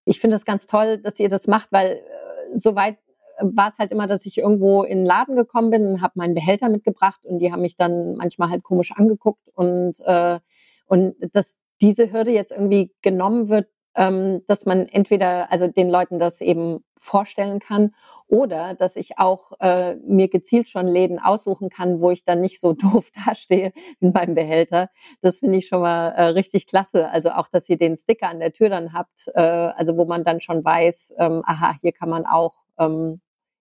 ich 0.07 0.21
finde 0.21 0.37
es 0.37 0.47
ganz 0.47 0.67
toll, 0.67 0.97
dass 1.03 1.21
ihr 1.21 1.29
das 1.29 1.47
macht, 1.47 1.71
weil 1.71 1.97
äh, 1.97 2.57
soweit 2.57 2.97
war 3.41 3.69
es 3.69 3.79
halt 3.79 3.93
immer, 3.93 4.07
dass 4.07 4.27
ich 4.27 4.39
irgendwo 4.39 4.83
in 4.83 4.99
den 4.99 5.07
Laden 5.07 5.37
gekommen 5.37 5.71
bin 5.71 5.87
und 5.87 6.03
habe 6.03 6.15
meinen 6.17 6.35
Behälter 6.35 6.69
mitgebracht 6.69 7.25
und 7.25 7.39
die 7.39 7.53
haben 7.53 7.63
mich 7.63 7.77
dann 7.77 8.17
manchmal 8.17 8.51
halt 8.51 8.63
komisch 8.63 8.93
angeguckt 8.93 9.49
und 9.55 10.01
äh, 10.05 10.39
und 10.87 11.15
dass 11.33 11.57
diese 11.81 12.13
Hürde 12.13 12.33
jetzt 12.33 12.51
irgendwie 12.51 12.93
genommen 13.01 13.49
wird, 13.49 13.69
ähm, 13.95 14.43
dass 14.47 14.67
man 14.67 14.87
entweder 14.87 15.51
also 15.51 15.67
den 15.67 15.91
Leuten 15.91 16.19
das 16.19 16.41
eben 16.41 16.85
vorstellen 16.99 17.59
kann 17.61 17.93
oder 18.29 18.75
dass 18.75 18.95
ich 18.97 19.19
auch 19.19 19.53
äh, 19.61 19.97
mir 19.97 20.29
gezielt 20.29 20.69
schon 20.69 20.87
Läden 20.87 21.19
aussuchen 21.19 21.69
kann, 21.69 22.01
wo 22.01 22.11
ich 22.11 22.25
dann 22.25 22.41
nicht 22.41 22.61
so 22.61 22.73
doof 22.75 23.11
dastehe 23.27 23.73
in 24.01 24.13
meinem 24.13 24.35
Behälter. 24.35 24.91
Das 25.21 25.39
finde 25.39 25.59
ich 25.59 25.67
schon 25.67 25.81
mal 25.81 26.11
äh, 26.11 26.23
richtig 26.27 26.67
klasse. 26.67 27.09
Also 27.09 27.31
auch, 27.31 27.49
dass 27.49 27.69
ihr 27.69 27.79
den 27.79 27.97
Sticker 27.97 28.29
an 28.29 28.41
der 28.41 28.53
Tür 28.53 28.69
dann 28.69 28.93
habt, 28.93 29.29
äh, 29.35 29.41
also 29.41 29.97
wo 29.97 30.05
man 30.05 30.23
dann 30.25 30.41
schon 30.41 30.65
weiß, 30.65 31.15
ähm, 31.19 31.43
aha, 31.45 31.75
hier 31.81 31.93
kann 31.93 32.11
man 32.11 32.27
auch 32.27 32.55
ähm, 32.79 33.21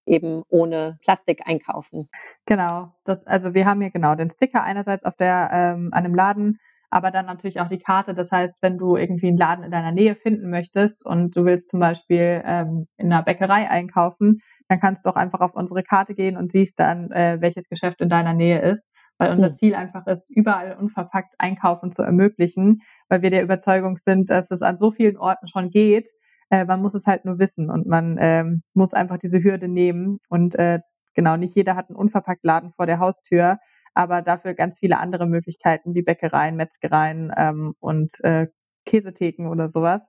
eben 0.10 0.44
ohne 0.50 0.98
Plastik 1.02 1.42
einkaufen. 1.46 2.10
Genau, 2.46 2.94
das, 3.06 3.26
also 3.28 3.54
wir 3.54 3.66
haben 3.66 3.82
hier 3.82 3.92
genau 3.92 4.16
den 4.16 4.30
Sticker 4.30 4.64
einerseits 4.64 5.06
auf 5.06 5.16
der 5.16 5.50
ähm, 5.54 5.90
an 5.92 6.04
dem 6.04 6.16
Laden, 6.16 6.60
aber 6.90 7.12
dann 7.12 7.28
natürlich 7.28 7.60
auch 7.60 7.68
die 7.68 7.80
Karte. 7.80 8.14
Das 8.14 8.32
heißt, 8.32 8.56
wenn 8.62 8.78
du 8.78 8.96
irgendwie 8.96 9.28
einen 9.28 9.38
Laden 9.38 9.64
in 9.64 9.72
deiner 9.72 9.92
Nähe 9.92 10.16
finden 10.16 10.50
möchtest 10.50 11.06
und 11.06 11.36
du 11.36 11.46
willst 11.46 11.70
zum 11.70 11.80
Beispiel 11.80 12.42
ähm, 12.46 12.88
in 12.98 13.12
einer 13.12 13.24
Bäckerei 13.24 13.70
einkaufen, 13.70 14.42
dann 14.68 14.80
kannst 14.80 15.06
du 15.06 15.10
auch 15.10 15.16
einfach 15.16 15.40
auf 15.42 15.54
unsere 15.54 15.84
Karte 15.84 16.14
gehen 16.14 16.38
und 16.38 16.52
siehst 16.52 16.80
dann, 16.80 17.12
äh, 17.12 17.38
welches 17.40 17.70
Geschäft 17.70 18.02
in 18.02 18.10
deiner 18.10 18.34
Nähe 18.34 18.62
ist. 18.62 18.84
Weil 19.22 19.34
unser 19.34 19.54
Ziel 19.58 19.76
einfach 19.76 20.08
ist, 20.08 20.24
überall 20.30 20.78
unverpackt 20.80 21.36
einkaufen 21.40 21.92
zu 21.92 22.02
ermöglichen, 22.02 22.82
weil 23.10 23.22
wir 23.22 23.30
der 23.30 23.44
Überzeugung 23.44 23.98
sind, 23.98 24.30
dass 24.30 24.50
es 24.50 24.62
an 24.62 24.78
so 24.78 24.92
vielen 24.92 25.18
Orten 25.18 25.50
schon 25.50 25.72
geht, 25.72 26.10
äh, 26.50 26.66
man 26.66 26.82
muss 26.82 26.94
es 26.94 27.06
halt 27.06 27.26
nur 27.26 27.40
wissen 27.40 27.70
und 27.70 27.88
man 27.88 28.18
ähm, 28.20 28.64
muss 28.74 28.94
einfach 28.94 29.18
diese 29.18 29.44
Hürde 29.44 29.68
nehmen. 29.68 30.20
Und 30.30 30.56
äh, 30.56 30.80
genau, 31.14 31.38
nicht 31.38 31.56
jeder 31.56 31.76
hat 31.76 31.90
einen 31.90 31.98
unverpackt 31.98 32.44
Laden 32.44 32.72
vor 32.72 32.86
der 32.86 33.00
Haustür, 33.00 33.58
aber 33.94 34.22
dafür 34.22 34.54
ganz 34.54 34.80
viele 34.80 35.00
andere 35.00 35.28
Möglichkeiten 35.28 35.94
wie 35.96 36.02
Bäckereien, 36.02 36.56
Metzgereien 36.56 37.32
ähm, 37.36 37.74
und 37.80 38.14
äh, 38.24 38.48
Käsetheken 38.86 39.48
oder 39.48 39.70
sowas. 39.70 40.02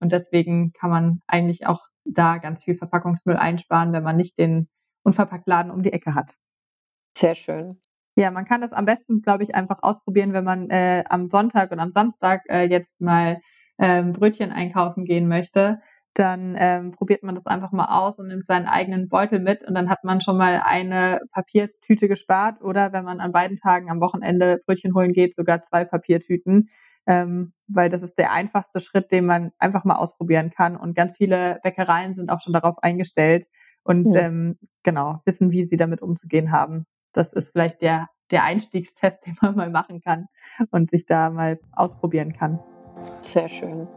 Und 0.00 0.12
deswegen 0.12 0.72
kann 0.72 0.90
man 0.90 1.20
eigentlich 1.26 1.66
auch 1.66 1.80
da 2.04 2.38
ganz 2.38 2.64
viel 2.64 2.76
Verpackungsmüll 2.76 3.36
einsparen, 3.36 3.92
wenn 3.92 4.02
man 4.02 4.16
nicht 4.16 4.38
den 4.38 4.68
unverpackt 5.02 5.46
Laden 5.46 5.70
um 5.70 5.82
die 5.82 5.92
Ecke 5.92 6.14
hat. 6.14 6.34
Sehr 7.16 7.34
schön. 7.34 7.80
Ja, 8.16 8.30
man 8.30 8.46
kann 8.46 8.60
das 8.60 8.72
am 8.72 8.86
besten, 8.86 9.22
glaube 9.22 9.42
ich, 9.42 9.54
einfach 9.54 9.78
ausprobieren, 9.82 10.32
wenn 10.32 10.44
man 10.44 10.70
äh, 10.70 11.04
am 11.08 11.26
Sonntag 11.26 11.70
und 11.70 11.80
am 11.80 11.92
Samstag 11.92 12.42
äh, 12.48 12.64
jetzt 12.64 13.00
mal 13.00 13.38
ähm, 13.78 14.12
Brötchen 14.12 14.52
einkaufen 14.52 15.04
gehen 15.04 15.28
möchte, 15.28 15.80
dann 16.14 16.56
ähm, 16.58 16.92
probiert 16.92 17.22
man 17.22 17.34
das 17.34 17.46
einfach 17.46 17.72
mal 17.72 17.86
aus 17.86 18.18
und 18.18 18.28
nimmt 18.28 18.46
seinen 18.46 18.66
eigenen 18.66 19.08
Beutel 19.08 19.38
mit 19.38 19.62
und 19.62 19.74
dann 19.74 19.90
hat 19.90 20.02
man 20.02 20.22
schon 20.22 20.38
mal 20.38 20.62
eine 20.64 21.20
Papiertüte 21.30 22.08
gespart 22.08 22.62
oder 22.62 22.92
wenn 22.92 23.04
man 23.04 23.20
an 23.20 23.32
beiden 23.32 23.58
Tagen 23.58 23.90
am 23.90 24.00
Wochenende 24.00 24.60
Brötchen 24.64 24.94
holen 24.94 25.12
geht, 25.12 25.34
sogar 25.34 25.62
zwei 25.62 25.84
Papiertüten, 25.84 26.70
ähm, 27.06 27.52
weil 27.68 27.90
das 27.90 28.02
ist 28.02 28.16
der 28.16 28.32
einfachste 28.32 28.80
Schritt, 28.80 29.12
den 29.12 29.26
man 29.26 29.52
einfach 29.58 29.84
mal 29.84 29.96
ausprobieren 29.96 30.50
kann 30.50 30.76
und 30.76 30.96
ganz 30.96 31.18
viele 31.18 31.60
Bäckereien 31.62 32.14
sind 32.14 32.30
auch 32.30 32.40
schon 32.40 32.54
darauf 32.54 32.78
eingestellt 32.82 33.46
und 33.82 34.10
ja. 34.14 34.22
ähm, 34.22 34.58
genau 34.82 35.20
wissen, 35.26 35.50
wie 35.50 35.64
sie 35.64 35.76
damit 35.76 36.00
umzugehen 36.00 36.50
haben. 36.50 36.86
Das 37.12 37.34
ist 37.34 37.52
vielleicht 37.52 37.82
der 37.82 38.08
der 38.30 38.44
Einstiegstest, 38.44 39.26
den 39.26 39.36
man 39.40 39.54
mal 39.54 39.70
machen 39.70 40.00
kann 40.00 40.26
und 40.70 40.90
sich 40.90 41.06
da 41.06 41.30
mal 41.30 41.58
ausprobieren 41.72 42.32
kann. 42.32 42.58
Sehr 43.20 43.48
schön. 43.48 43.88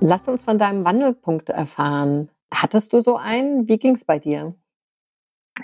Lass 0.00 0.28
uns 0.28 0.42
von 0.42 0.58
deinem 0.58 0.84
Wandelpunkt 0.84 1.48
erfahren. 1.48 2.28
Hattest 2.52 2.92
du 2.92 3.00
so 3.00 3.16
einen? 3.16 3.68
Wie 3.68 3.78
ging 3.78 3.94
es 3.94 4.04
bei 4.04 4.18
dir? 4.18 4.54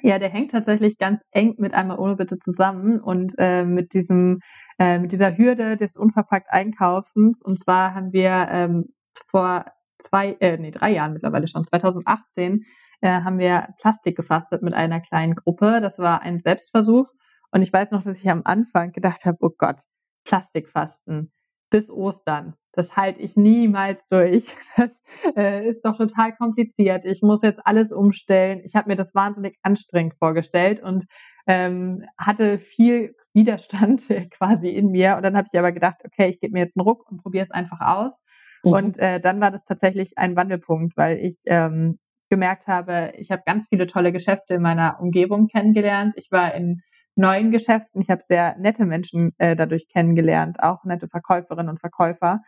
Ja, 0.02 0.19
der 0.19 0.30
hängt 0.30 0.52
tatsächlich 0.52 0.97
ganz 0.97 1.21
eng 1.30 1.57
mit 1.59 1.75
einmal 1.75 1.99
ohne 1.99 2.16
Bitte 2.16 2.38
zusammen 2.38 3.00
und 3.00 3.35
äh, 3.38 3.64
mit 3.64 3.92
diesem 3.92 4.40
äh, 4.78 4.99
mit 4.99 5.12
dieser 5.12 5.37
Hürde 5.37 5.76
des 5.76 5.97
unverpackt 5.97 6.50
Einkaufens. 6.50 7.42
Und 7.42 7.59
zwar 7.59 7.95
haben 7.95 8.12
wir 8.14 8.49
ähm, 8.50 8.95
vor 9.28 9.66
zwei, 10.00 10.37
äh, 10.40 10.57
nee, 10.59 10.71
drei 10.71 10.92
Jahren 10.92 11.12
mittlerweile 11.12 11.49
schon, 11.49 11.64
2018, 11.64 12.64
äh, 13.00 13.09
haben 13.09 13.38
wir 13.38 13.69
Plastik 13.80 14.16
gefastet 14.16 14.62
mit 14.62 14.75
einer 14.75 15.00
kleinen 15.00 15.35
Gruppe. 15.35 15.80
Das 15.80 15.99
war 15.99 16.23
ein 16.23 16.40
Selbstversuch. 16.40 17.09
Und 17.50 17.62
ich 17.62 17.73
weiß 17.73 17.90
noch, 17.90 18.02
dass 18.02 18.19
ich 18.19 18.30
am 18.30 18.42
Anfang 18.45 18.92
gedacht 18.92 19.25
habe, 19.25 19.38
oh 19.40 19.50
Gott, 19.57 19.80
Plastikfasten 20.25 21.33
bis 21.71 21.90
Ostern. 21.90 22.54
Das 22.73 22.97
halte 22.97 23.21
ich 23.21 23.37
niemals 23.37 24.07
durch. 24.09 24.54
Das 24.76 24.92
äh, 25.37 25.69
ist 25.69 25.83
doch 25.85 25.97
total 25.97 26.35
kompliziert. 26.37 27.04
Ich 27.04 27.23
muss 27.23 27.42
jetzt 27.42 27.61
alles 27.66 27.92
umstellen. 27.92 28.61
Ich 28.64 28.75
habe 28.75 28.88
mir 28.88 28.97
das 28.97 29.14
wahnsinnig 29.14 29.57
anstrengend 29.62 30.14
vorgestellt 30.19 30.80
und 30.80 31.07
ähm, 31.47 32.04
hatte 32.16 32.59
viel 32.59 33.14
Widerstand 33.33 34.02
quasi 34.30 34.69
in 34.69 34.90
mir. 34.90 35.16
Und 35.16 35.23
dann 35.23 35.37
habe 35.37 35.49
ich 35.52 35.59
aber 35.59 35.73
gedacht, 35.73 35.97
okay, 36.04 36.28
ich 36.28 36.40
gebe 36.40 36.52
mir 36.52 36.61
jetzt 36.61 36.76
einen 36.78 36.87
Ruck 36.87 37.11
und 37.11 37.23
probiere 37.23 37.42
es 37.42 37.50
einfach 37.50 37.80
aus. 37.80 38.12
Mhm. 38.62 38.72
Und 38.72 38.98
äh, 38.98 39.20
dann 39.20 39.40
war 39.40 39.50
das 39.50 39.64
tatsächlich 39.64 40.18
ein 40.18 40.36
Wandelpunkt, 40.36 40.96
weil 40.96 41.18
ich 41.18 41.38
ähm, 41.46 41.98
gemerkt 42.28 42.66
habe, 42.68 43.12
ich 43.16 43.30
habe 43.30 43.42
ganz 43.44 43.68
viele 43.68 43.86
tolle 43.86 44.12
Geschäfte 44.12 44.54
in 44.54 44.62
meiner 44.62 45.00
Umgebung 45.00 45.48
kennengelernt. 45.48 46.14
Ich 46.16 46.30
war 46.30 46.54
in 46.54 46.82
neuen 47.16 47.50
Geschäften, 47.50 48.00
ich 48.00 48.08
habe 48.08 48.22
sehr 48.22 48.56
nette 48.58 48.86
Menschen 48.86 49.32
äh, 49.38 49.56
dadurch 49.56 49.88
kennengelernt, 49.88 50.62
auch 50.62 50.84
nette 50.84 51.08
Verkäuferinnen 51.08 51.70
und 51.70 51.80
Verkäufer. 51.80 52.40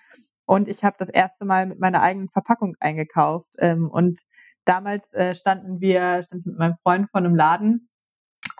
Und 0.44 0.68
ich 0.68 0.84
habe 0.84 0.96
das 0.98 1.08
erste 1.08 1.44
Mal 1.44 1.66
mit 1.66 1.80
meiner 1.80 2.02
eigenen 2.02 2.28
Verpackung 2.28 2.74
eingekauft. 2.80 3.50
Ähm, 3.58 3.88
und 3.90 4.20
damals 4.64 5.12
äh, 5.12 5.34
standen 5.34 5.80
wir, 5.80 6.22
standen 6.22 6.50
mit 6.50 6.58
meinem 6.58 6.76
Freund 6.82 7.10
vor 7.10 7.20
einem 7.20 7.34
Laden 7.34 7.88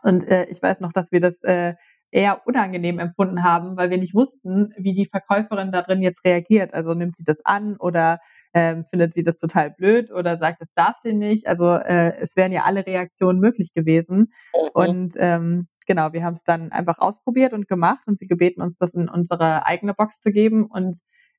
und 0.03 0.29
äh, 0.29 0.47
ich 0.47 0.63
weiß 0.63 0.81
noch, 0.81 0.93
dass 0.93 1.13
wir 1.13 1.21
das 1.21 1.43
äh, 1.43 1.75
eher 2.13 2.47
unangenehm 2.47 2.99
empfunden 2.99 3.43
haben, 3.43 3.77
weil 3.77 3.91
wir 3.91 3.99
nicht 3.99 4.15
wussten, 4.15 4.73
wie 4.77 4.93
die 4.93 5.07
Verkäuferin 5.07 5.73
da 5.73 5.83
drin 5.83 6.03
jetzt 6.03 6.25
reagiert. 6.25 6.75
Also 6.75 6.95
nimmt 6.95 7.17
sie 7.17 7.25
das 7.25 7.45
an 7.45 7.77
oder 7.79 8.21
ähm, 8.55 8.85
findet 8.91 9.15
sie 9.15 9.23
das 9.23 9.39
total 9.39 9.71
blöd 9.71 10.13
oder 10.13 10.37
sagt, 10.37 10.61
das 10.61 10.69
darf 10.75 10.99
sie 11.03 11.15
nicht. 11.15 11.47
Also 11.47 11.65
äh, 11.71 12.13
es 12.21 12.37
wären 12.37 12.53
ja 12.53 12.65
alle 12.65 12.87
Reaktionen 12.87 13.41
möglich 13.41 13.73
gewesen. 13.75 14.31
Mhm. 14.55 14.69
Und 14.75 15.15
ähm, 15.17 15.69
genau, 15.87 16.13
wir 16.13 16.23
haben 16.23 16.35
es 16.35 16.45
dann 16.45 16.71
einfach 16.71 16.99
ausprobiert 16.99 17.55
und 17.55 17.67
gemacht 17.67 18.03
und 18.07 18.19
sie 18.19 18.27
gebeten 18.27 18.61
uns, 18.61 18.77
das 18.77 18.95
in 18.95 19.09
unsere 19.09 19.65
eigene 19.65 19.95
Box 19.95 20.21
zu 20.21 20.33
geben. 20.33 20.67
Und 20.67 20.99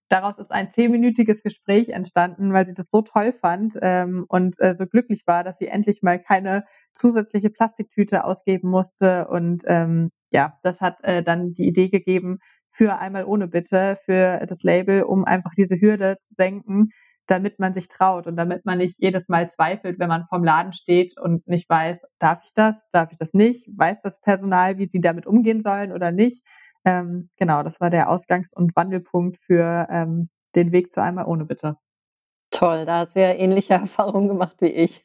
daraus 0.10 0.40
ist 0.40 0.52
ein 0.52 0.72
zehnminütiges 0.72 1.44
Gespräch 1.44 1.90
entstanden, 1.90 2.52
weil 2.52 2.66
sie 2.66 2.74
das 2.74 2.90
so 2.90 3.04
toll 3.04 3.32
fand 3.32 3.76
ähm, 3.82 4.26
und 4.28 4.56
äh, 4.60 4.74
so 4.74 4.88
glücklich 4.88 5.22
war, 5.28 5.44
dass 5.44 5.58
sie 5.60 5.68
endlich 5.68 6.02
mal 6.02 6.20
keine 6.20 6.66
zusätzliche 6.94 7.52
Plastiktüte 7.52 8.24
ausgeben 8.24 8.70
musste 8.70 9.28
und 9.28 9.64
ähm, 9.68 10.10
ja, 10.34 10.58
das 10.64 10.82
hat 10.82 11.04
äh, 11.04 11.24
dann 11.24 11.54
die 11.54 11.68
Idee 11.68 11.90
gegeben 11.90 12.40
für 12.72 12.98
einmal 13.00 13.26
ohne 13.26 13.48
Bitte, 13.48 13.98
für 14.04 14.46
das 14.48 14.64
Label, 14.64 15.04
um 15.04 15.26
einfach 15.26 15.52
diese 15.56 15.80
Hürde 15.80 16.18
zu 16.22 16.34
senken, 16.36 16.90
damit 17.28 17.60
man 17.60 17.74
sich 17.74 17.88
traut 17.88 18.28
und 18.28 18.36
damit 18.36 18.66
man 18.66 18.80
nicht 18.80 18.98
jedes 19.00 19.30
Mal 19.30 19.50
zweifelt, 19.50 20.00
wenn 20.00 20.10
man 20.10 20.26
vorm 20.28 20.44
Laden 20.44 20.74
steht 20.74 21.18
und 21.18 21.48
nicht 21.48 21.70
weiß, 21.70 22.02
darf 22.20 22.44
ich 22.44 22.52
das, 22.54 22.78
darf 22.92 23.12
ich 23.12 23.18
das 23.18 23.34
nicht, 23.34 23.68
weiß 23.78 24.02
das 24.02 24.20
Personal, 24.22 24.78
wie 24.78 24.90
sie 24.90 25.00
damit 25.02 25.26
umgehen 25.28 25.62
sollen 25.62 25.92
oder 25.94 26.12
nicht. 26.12 26.44
Ähm, 26.86 27.30
genau, 27.38 27.64
das 27.64 27.80
war 27.80 27.90
der 27.90 28.10
Ausgangs- 28.10 28.54
und 28.54 28.76
Wandelpunkt 28.76 29.38
für 29.38 29.88
ähm, 29.90 30.30
den 30.56 30.72
Weg 30.72 30.92
zu 30.92 31.02
einmal 31.02 31.26
ohne 31.26 31.46
Bitte. 31.46 31.78
Toll, 32.54 32.86
da 32.86 33.00
hast 33.00 33.16
du 33.16 33.20
ja 33.20 33.34
ähnliche 33.34 33.74
Erfahrungen 33.74 34.28
gemacht 34.28 34.56
wie 34.60 34.68
ich. 34.68 35.04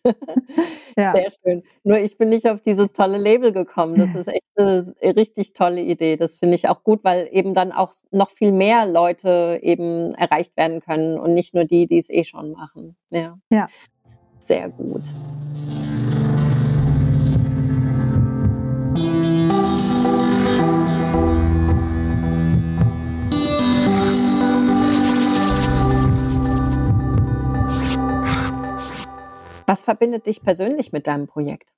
ja. 0.96 1.12
Sehr 1.12 1.30
schön. 1.42 1.62
Nur 1.82 1.98
ich 1.98 2.18
bin 2.18 2.28
nicht 2.28 2.46
auf 2.48 2.60
dieses 2.60 2.92
tolle 2.92 3.16
Label 3.16 3.52
gekommen. 3.52 3.94
Das 3.94 4.14
ist 4.14 4.28
echt 4.28 4.44
eine 4.56 4.94
richtig 5.16 5.54
tolle 5.54 5.80
Idee. 5.80 6.16
Das 6.16 6.36
finde 6.36 6.54
ich 6.54 6.68
auch 6.68 6.84
gut, 6.84 7.00
weil 7.04 7.28
eben 7.32 7.54
dann 7.54 7.72
auch 7.72 7.92
noch 8.10 8.30
viel 8.30 8.52
mehr 8.52 8.86
Leute 8.86 9.58
eben 9.62 10.14
erreicht 10.14 10.56
werden 10.56 10.80
können 10.80 11.18
und 11.18 11.32
nicht 11.34 11.54
nur 11.54 11.64
die, 11.64 11.86
die 11.86 11.98
es 11.98 12.10
eh 12.10 12.24
schon 12.24 12.52
machen. 12.52 12.96
Ja. 13.10 13.38
Ja. 13.50 13.66
Sehr 14.38 14.68
gut. 14.68 15.02
Was 29.68 29.84
verbindet 29.84 30.24
dich 30.24 30.42
persönlich 30.42 30.92
mit 30.92 31.06
deinem 31.06 31.26
Projekt? 31.26 31.68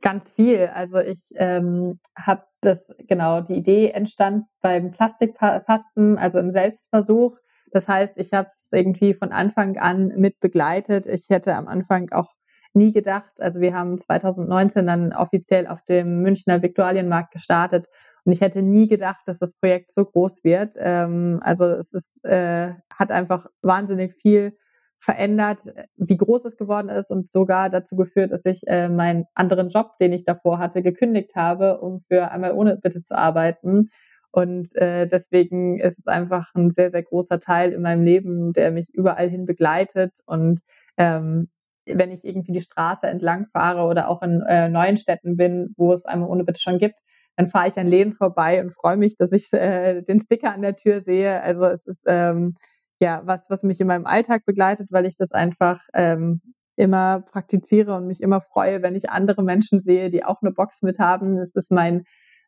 Ganz 0.00 0.32
viel. 0.32 0.70
Also 0.72 0.98
ich 0.98 1.22
ähm, 1.34 2.00
habe 2.16 2.44
das, 2.62 2.86
genau, 3.06 3.42
die 3.42 3.52
Idee 3.52 3.90
entstand 3.90 4.46
beim 4.62 4.92
Plastikfasten, 4.92 6.16
also 6.16 6.38
im 6.38 6.50
Selbstversuch. 6.50 7.36
Das 7.70 7.86
heißt, 7.86 8.14
ich 8.16 8.32
habe 8.32 8.48
es 8.56 8.72
irgendwie 8.72 9.12
von 9.12 9.30
Anfang 9.30 9.76
an 9.76 10.08
mit 10.16 10.40
begleitet. 10.40 11.06
Ich 11.06 11.26
hätte 11.28 11.54
am 11.54 11.68
Anfang 11.68 12.10
auch 12.12 12.30
nie 12.72 12.94
gedacht. 12.94 13.32
Also 13.40 13.60
wir 13.60 13.74
haben 13.74 13.98
2019 13.98 14.86
dann 14.86 15.12
offiziell 15.12 15.66
auf 15.66 15.82
dem 15.84 16.22
Münchner 16.22 16.62
Viktualienmarkt 16.62 17.32
gestartet 17.32 17.88
und 18.24 18.32
ich 18.32 18.40
hätte 18.40 18.62
nie 18.62 18.88
gedacht, 18.88 19.20
dass 19.26 19.38
das 19.38 19.52
Projekt 19.52 19.92
so 19.92 20.06
groß 20.06 20.44
wird. 20.44 20.76
Ähm, 20.78 21.40
also 21.42 21.66
es 21.66 21.92
ist, 21.92 22.24
äh, 22.24 22.72
hat 22.90 23.12
einfach 23.12 23.48
wahnsinnig 23.60 24.14
viel 24.14 24.56
verändert, 25.02 25.60
wie 25.96 26.16
groß 26.16 26.44
es 26.44 26.56
geworden 26.56 26.88
ist 26.88 27.10
und 27.10 27.30
sogar 27.30 27.70
dazu 27.70 27.96
geführt, 27.96 28.30
dass 28.30 28.44
ich 28.44 28.62
äh, 28.68 28.88
meinen 28.88 29.24
anderen 29.34 29.68
Job, 29.68 29.98
den 30.00 30.12
ich 30.12 30.24
davor 30.24 30.58
hatte, 30.58 30.80
gekündigt 30.80 31.34
habe, 31.34 31.80
um 31.80 32.02
für 32.08 32.30
einmal 32.30 32.52
ohne 32.52 32.76
Bitte 32.76 33.02
zu 33.02 33.18
arbeiten. 33.18 33.90
Und 34.30 34.74
äh, 34.76 35.08
deswegen 35.08 35.80
ist 35.80 35.98
es 35.98 36.06
einfach 36.06 36.54
ein 36.54 36.70
sehr, 36.70 36.90
sehr 36.90 37.02
großer 37.02 37.40
Teil 37.40 37.72
in 37.72 37.82
meinem 37.82 38.04
Leben, 38.04 38.52
der 38.52 38.70
mich 38.70 38.94
überall 38.94 39.28
hin 39.28 39.44
begleitet. 39.44 40.12
Und 40.24 40.60
ähm, 40.96 41.48
wenn 41.84 42.12
ich 42.12 42.24
irgendwie 42.24 42.52
die 42.52 42.62
Straße 42.62 43.08
entlang 43.08 43.46
fahre 43.52 43.82
oder 43.82 44.08
auch 44.08 44.22
in 44.22 44.40
äh, 44.48 44.68
neuen 44.68 44.98
Städten 44.98 45.36
bin, 45.36 45.74
wo 45.76 45.92
es 45.92 46.04
einmal 46.04 46.28
ohne 46.28 46.44
Bitte 46.44 46.60
schon 46.60 46.78
gibt, 46.78 47.00
dann 47.36 47.50
fahre 47.50 47.66
ich 47.68 47.76
an 47.76 47.88
Läden 47.88 48.12
vorbei 48.12 48.62
und 48.62 48.72
freue 48.72 48.96
mich, 48.96 49.16
dass 49.16 49.32
ich 49.32 49.52
äh, 49.52 50.02
den 50.02 50.20
Sticker 50.20 50.52
an 50.52 50.62
der 50.62 50.76
Tür 50.76 51.00
sehe. 51.00 51.42
Also 51.42 51.64
es 51.64 51.88
ist 51.88 52.04
ähm, 52.06 52.54
ja 53.02 53.22
was, 53.24 53.50
was 53.50 53.62
mich 53.62 53.80
in 53.80 53.86
meinem 53.86 54.06
Alltag 54.06 54.44
begleitet, 54.46 54.88
weil 54.90 55.06
ich 55.06 55.16
das 55.16 55.32
einfach 55.32 55.82
ähm, 55.94 56.40
immer 56.76 57.20
praktiziere 57.20 57.94
und 57.96 58.06
mich 58.06 58.22
immer 58.22 58.40
freue, 58.40 58.82
wenn 58.82 58.94
ich 58.94 59.10
andere 59.10 59.42
Menschen 59.42 59.80
sehe, 59.80 60.08
die 60.08 60.24
auch 60.24 60.40
eine 60.42 60.52
Box 60.52 60.82
mit 60.82 60.98
haben. 60.98 61.38
Es 61.38 61.54
ist 61.54 61.70
mein 61.70 62.04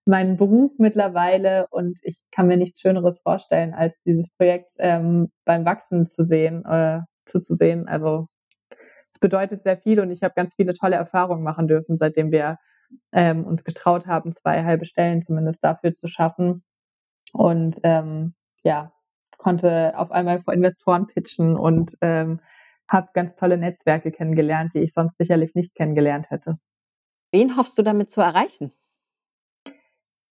mein 0.06 0.36
Beruf 0.36 0.72
mittlerweile 0.78 1.66
und 1.70 1.98
ich 2.02 2.22
kann 2.30 2.46
mir 2.46 2.58
nichts 2.58 2.80
Schöneres 2.80 3.20
vorstellen, 3.22 3.72
als 3.72 3.96
dieses 4.04 4.30
Projekt 4.30 4.72
ähm, 4.78 5.30
beim 5.46 5.64
Wachsen 5.64 6.06
zu 6.06 6.22
sehen, 6.22 6.62
äh, 6.66 7.00
zuzusehen. 7.24 7.88
Also 7.88 8.28
es 9.10 9.18
bedeutet 9.18 9.62
sehr 9.62 9.78
viel 9.78 10.00
und 10.00 10.10
ich 10.10 10.22
habe 10.22 10.34
ganz 10.36 10.54
viele 10.56 10.74
tolle 10.74 10.96
Erfahrungen 10.96 11.42
machen 11.42 11.68
dürfen, 11.68 11.96
seitdem 11.96 12.32
wir 12.32 12.58
ähm, 13.12 13.46
uns 13.46 13.64
getraut 13.64 14.06
haben, 14.06 14.32
zwei 14.32 14.62
halbe 14.64 14.84
Stellen 14.84 15.22
zumindest 15.22 15.64
dafür 15.64 15.92
zu 15.92 16.06
schaffen. 16.08 16.62
Und 17.32 17.78
ähm, 17.82 18.34
ja, 18.62 18.92
konnte 19.44 19.92
auf 19.98 20.10
einmal 20.10 20.42
vor 20.42 20.54
Investoren 20.54 21.06
pitchen 21.06 21.54
und 21.54 21.98
ähm, 22.00 22.40
habe 22.88 23.10
ganz 23.12 23.36
tolle 23.36 23.58
Netzwerke 23.58 24.10
kennengelernt, 24.10 24.72
die 24.72 24.78
ich 24.78 24.94
sonst 24.94 25.18
sicherlich 25.18 25.54
nicht 25.54 25.74
kennengelernt 25.74 26.30
hätte. 26.30 26.58
Wen 27.30 27.56
hoffst 27.58 27.76
du 27.76 27.82
damit 27.82 28.10
zu 28.10 28.22
erreichen? 28.22 28.72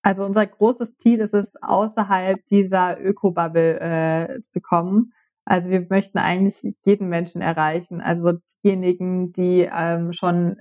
Also 0.01 0.25
unser 0.25 0.47
großes 0.47 0.97
Ziel 0.97 1.19
ist 1.19 1.35
es, 1.35 1.53
außerhalb 1.61 2.43
dieser 2.47 2.99
Ökobubble 2.99 3.79
äh, 3.79 4.41
zu 4.49 4.61
kommen. 4.61 5.13
Also 5.45 5.69
wir 5.69 5.85
möchten 5.89 6.17
eigentlich 6.17 6.75
jeden 6.83 7.07
Menschen 7.07 7.41
erreichen. 7.41 8.01
Also 8.01 8.33
diejenigen, 8.63 9.31
die 9.31 9.69
ähm, 9.71 10.11
schon 10.11 10.57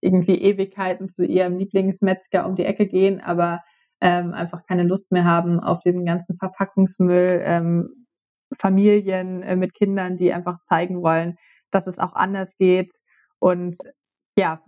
irgendwie 0.00 0.40
Ewigkeiten 0.40 1.08
zu 1.08 1.26
ihrem 1.26 1.58
Lieblingsmetzger 1.58 2.46
um 2.46 2.56
die 2.56 2.64
Ecke 2.64 2.86
gehen, 2.86 3.20
aber 3.20 3.60
ähm, 4.02 4.34
einfach 4.34 4.66
keine 4.66 4.82
Lust 4.82 5.12
mehr 5.12 5.24
haben 5.24 5.60
auf 5.60 5.80
diesen 5.80 6.04
ganzen 6.04 6.36
Verpackungsmüll, 6.36 7.40
ähm, 7.44 8.06
Familien 8.58 9.42
äh, 9.44 9.54
mit 9.56 9.74
Kindern, 9.74 10.16
die 10.16 10.32
einfach 10.32 10.58
zeigen 10.68 11.02
wollen, 11.02 11.36
dass 11.70 11.86
es 11.86 12.00
auch 12.00 12.14
anders 12.14 12.56
geht. 12.58 12.90
Und 13.38 13.76
ja, 14.36 14.60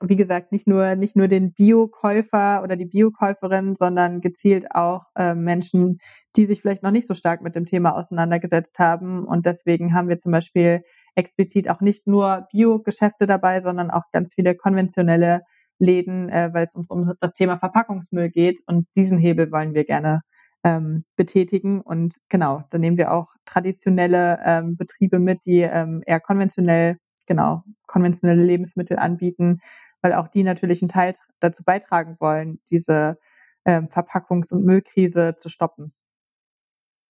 wie 0.00 0.16
gesagt, 0.16 0.50
nicht 0.50 0.66
nur, 0.66 0.96
nicht 0.96 1.16
nur 1.16 1.28
den 1.28 1.52
Biokäufer 1.52 2.62
oder 2.64 2.76
die 2.76 2.84
Biokäuferin, 2.84 3.76
sondern 3.76 4.20
gezielt 4.20 4.66
auch 4.72 5.04
äh, 5.16 5.36
Menschen, 5.36 5.98
die 6.36 6.44
sich 6.44 6.60
vielleicht 6.60 6.82
noch 6.82 6.90
nicht 6.90 7.06
so 7.06 7.14
stark 7.14 7.42
mit 7.42 7.54
dem 7.54 7.66
Thema 7.66 7.94
auseinandergesetzt 7.96 8.80
haben. 8.80 9.24
Und 9.24 9.46
deswegen 9.46 9.94
haben 9.94 10.08
wir 10.08 10.18
zum 10.18 10.32
Beispiel 10.32 10.82
explizit 11.14 11.70
auch 11.70 11.80
nicht 11.80 12.08
nur 12.08 12.48
Bio-Geschäfte 12.52 13.26
dabei, 13.26 13.60
sondern 13.60 13.90
auch 13.90 14.02
ganz 14.12 14.34
viele 14.34 14.56
konventionelle 14.56 15.42
Läden, 15.80 16.28
äh, 16.28 16.50
weil 16.52 16.64
es 16.64 16.74
uns 16.74 16.90
um 16.90 17.12
das 17.20 17.34
Thema 17.34 17.58
Verpackungsmüll 17.58 18.30
geht. 18.30 18.60
Und 18.66 18.86
diesen 18.96 19.18
Hebel 19.18 19.50
wollen 19.50 19.74
wir 19.74 19.84
gerne 19.84 20.22
ähm, 20.64 21.04
betätigen. 21.16 21.80
Und 21.80 22.16
genau, 22.28 22.62
da 22.70 22.78
nehmen 22.78 22.98
wir 22.98 23.12
auch 23.12 23.34
traditionelle 23.44 24.38
ähm, 24.44 24.76
Betriebe 24.76 25.18
mit, 25.18 25.46
die 25.46 25.62
ähm, 25.62 26.02
eher 26.06 26.20
konventionell, 26.20 26.98
genau, 27.26 27.64
konventionelle 27.86 28.44
Lebensmittel 28.44 28.98
anbieten, 28.98 29.60
weil 30.02 30.12
auch 30.12 30.28
die 30.28 30.42
natürlich 30.42 30.82
einen 30.82 30.90
Teil 30.90 31.14
dazu 31.40 31.64
beitragen 31.64 32.16
wollen, 32.20 32.60
diese 32.70 33.18
ähm, 33.64 33.86
Verpackungs- 33.86 34.52
und 34.52 34.64
Müllkrise 34.64 35.34
zu 35.36 35.48
stoppen. 35.48 35.92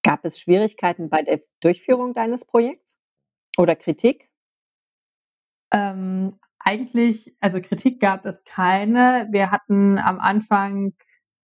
Gab 0.03 0.25
es 0.25 0.41
Schwierigkeiten 0.41 1.11
bei 1.11 1.23
der 1.23 1.41
Durchführung 1.61 2.15
deines 2.15 2.45
Projekts 2.45 2.95
oder 3.59 3.77
Kritik? 3.77 4.31
Ähm, 5.73 6.39
eigentlich, 6.61 7.35
also 7.41 7.61
Kritik 7.61 8.01
gab 8.01 8.25
es 8.27 8.45
keine. 8.45 9.29
Wir 9.31 9.51
hatten 9.51 9.99
am 9.99 10.21
Anfang 10.21 10.93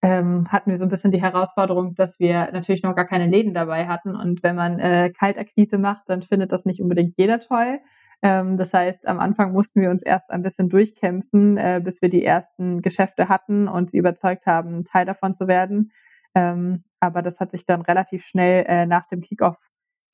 ähm, 0.02 0.46
hatten 0.50 0.70
wir 0.70 0.76
so 0.76 0.84
ein 0.84 0.90
bisschen 0.90 1.10
die 1.10 1.22
Herausforderung, 1.22 1.94
dass 1.94 2.20
wir 2.20 2.52
natürlich 2.52 2.82
noch 2.82 2.94
gar 2.94 3.06
keine 3.06 3.26
Läden 3.26 3.54
dabei 3.54 3.88
hatten. 3.88 4.14
Und 4.14 4.42
wenn 4.42 4.54
man 4.54 4.78
äh, 4.78 5.10
Kaltakquise 5.18 5.78
macht, 5.78 6.04
dann 6.06 6.22
findet 6.22 6.52
das 6.52 6.64
nicht 6.64 6.80
unbedingt 6.80 7.16
jeder 7.16 7.40
toll. 7.40 7.80
Ähm, 8.22 8.56
das 8.56 8.72
heißt, 8.72 9.06
am 9.08 9.18
Anfang 9.18 9.52
mussten 9.52 9.80
wir 9.80 9.90
uns 9.90 10.02
erst 10.02 10.30
ein 10.30 10.42
bisschen 10.42 10.68
durchkämpfen, 10.68 11.56
äh, 11.56 11.80
bis 11.82 12.02
wir 12.02 12.08
die 12.08 12.24
ersten 12.24 12.82
Geschäfte 12.82 13.28
hatten 13.28 13.68
und 13.68 13.90
sie 13.90 13.98
überzeugt 13.98 14.46
haben, 14.46 14.84
Teil 14.84 15.06
davon 15.06 15.32
zu 15.32 15.48
werden. 15.48 15.92
Ähm, 16.34 16.84
aber 17.00 17.22
das 17.22 17.40
hat 17.40 17.50
sich 17.50 17.66
dann 17.66 17.82
relativ 17.82 18.24
schnell 18.24 18.64
äh, 18.68 18.86
nach 18.86 19.06
dem 19.06 19.22
Kickoff 19.22 19.58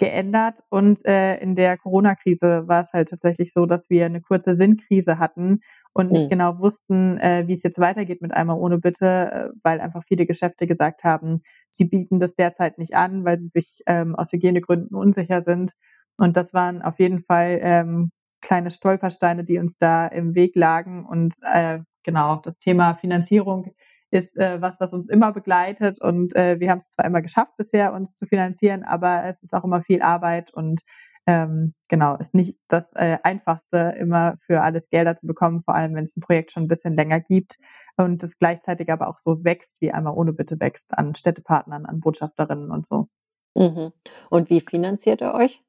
geändert 0.02 0.64
und 0.68 1.06
äh, 1.06 1.36
in 1.36 1.54
der 1.54 1.78
Corona-Krise 1.78 2.64
war 2.66 2.80
es 2.80 2.92
halt 2.92 3.10
tatsächlich 3.10 3.52
so, 3.52 3.66
dass 3.66 3.88
wir 3.88 4.04
eine 4.04 4.20
kurze 4.20 4.52
Sinnkrise 4.52 5.20
hatten 5.20 5.60
und 5.92 6.10
nicht 6.10 6.24
mhm. 6.24 6.30
genau 6.30 6.58
wussten, 6.58 7.18
äh, 7.18 7.44
wie 7.46 7.52
es 7.52 7.62
jetzt 7.62 7.78
weitergeht 7.78 8.20
mit 8.20 8.34
einmal 8.34 8.58
ohne 8.58 8.78
Bitte, 8.78 9.06
äh, 9.06 9.48
weil 9.62 9.80
einfach 9.80 10.02
viele 10.02 10.26
Geschäfte 10.26 10.66
gesagt 10.66 11.04
haben, 11.04 11.42
sie 11.70 11.84
bieten 11.84 12.18
das 12.18 12.34
derzeit 12.34 12.78
nicht 12.78 12.96
an, 12.96 13.24
weil 13.24 13.38
sie 13.38 13.46
sich 13.46 13.78
ähm, 13.86 14.16
aus 14.16 14.32
Hygienegründen 14.32 14.96
unsicher 14.96 15.40
sind. 15.40 15.74
Und 16.16 16.36
das 16.36 16.52
waren 16.52 16.82
auf 16.82 16.98
jeden 16.98 17.20
Fall 17.20 17.60
ähm, 17.62 18.10
kleine 18.40 18.72
Stolpersteine, 18.72 19.44
die 19.44 19.58
uns 19.58 19.78
da 19.78 20.08
im 20.08 20.34
Weg 20.34 20.56
lagen. 20.56 21.06
Und 21.06 21.36
äh, 21.42 21.78
genau, 22.02 22.40
das 22.42 22.58
Thema 22.58 22.94
Finanzierung 22.96 23.72
ist 24.12 24.36
äh, 24.36 24.60
was, 24.60 24.78
was 24.78 24.92
uns 24.92 25.08
immer 25.08 25.32
begleitet. 25.32 26.00
Und 26.00 26.36
äh, 26.36 26.60
wir 26.60 26.70
haben 26.70 26.78
es 26.78 26.90
zwar 26.90 27.06
immer 27.06 27.22
geschafft 27.22 27.56
bisher, 27.56 27.94
uns 27.94 28.14
zu 28.14 28.26
finanzieren, 28.26 28.84
aber 28.84 29.24
es 29.24 29.42
ist 29.42 29.54
auch 29.54 29.64
immer 29.64 29.82
viel 29.82 30.02
Arbeit 30.02 30.52
und 30.52 30.82
ähm, 31.26 31.74
genau, 31.88 32.16
ist 32.16 32.34
nicht 32.34 32.58
das 32.68 32.90
äh, 32.94 33.16
Einfachste, 33.22 33.94
immer 33.98 34.36
für 34.44 34.60
alles 34.60 34.90
Gelder 34.90 35.16
zu 35.16 35.26
bekommen, 35.26 35.62
vor 35.62 35.74
allem 35.74 35.94
wenn 35.94 36.02
es 36.02 36.16
ein 36.16 36.20
Projekt 36.20 36.50
schon 36.50 36.64
ein 36.64 36.68
bisschen 36.68 36.96
länger 36.96 37.20
gibt 37.20 37.58
und 37.96 38.22
es 38.24 38.38
gleichzeitig 38.38 38.90
aber 38.90 39.08
auch 39.08 39.18
so 39.18 39.44
wächst, 39.44 39.80
wie 39.80 39.92
einmal 39.92 40.14
ohne 40.14 40.32
Bitte 40.32 40.58
wächst, 40.58 40.98
an 40.98 41.14
Städtepartnern, 41.14 41.86
an 41.86 42.00
Botschafterinnen 42.00 42.72
und 42.72 42.86
so. 42.86 43.06
Mhm. 43.54 43.92
Und 44.30 44.50
wie 44.50 44.60
finanziert 44.60 45.20
ihr 45.20 45.32
euch? 45.32 45.62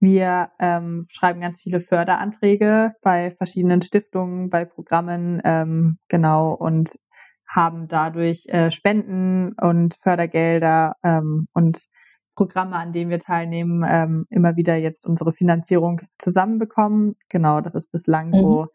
Wir 0.00 0.50
ähm, 0.58 1.06
schreiben 1.08 1.40
ganz 1.40 1.60
viele 1.60 1.80
Förderanträge 1.80 2.94
bei 3.02 3.30
verschiedenen 3.30 3.80
Stiftungen, 3.80 4.50
bei 4.50 4.64
Programmen, 4.64 5.40
ähm, 5.44 5.98
genau, 6.08 6.52
und 6.52 6.98
haben 7.46 7.88
dadurch 7.88 8.46
äh, 8.48 8.70
Spenden 8.70 9.54
und 9.60 9.96
Fördergelder 10.02 10.96
ähm, 11.02 11.48
und 11.52 11.86
Programme, 12.34 12.76
an 12.76 12.92
denen 12.92 13.10
wir 13.10 13.20
teilnehmen, 13.20 13.84
ähm, 13.88 14.26
immer 14.28 14.56
wieder 14.56 14.76
jetzt 14.76 15.06
unsere 15.06 15.32
Finanzierung 15.32 16.00
zusammenbekommen. 16.18 17.14
Genau, 17.28 17.60
das 17.60 17.74
ist 17.74 17.92
bislang 17.92 18.28
mhm. 18.28 18.34
so 18.34 18.66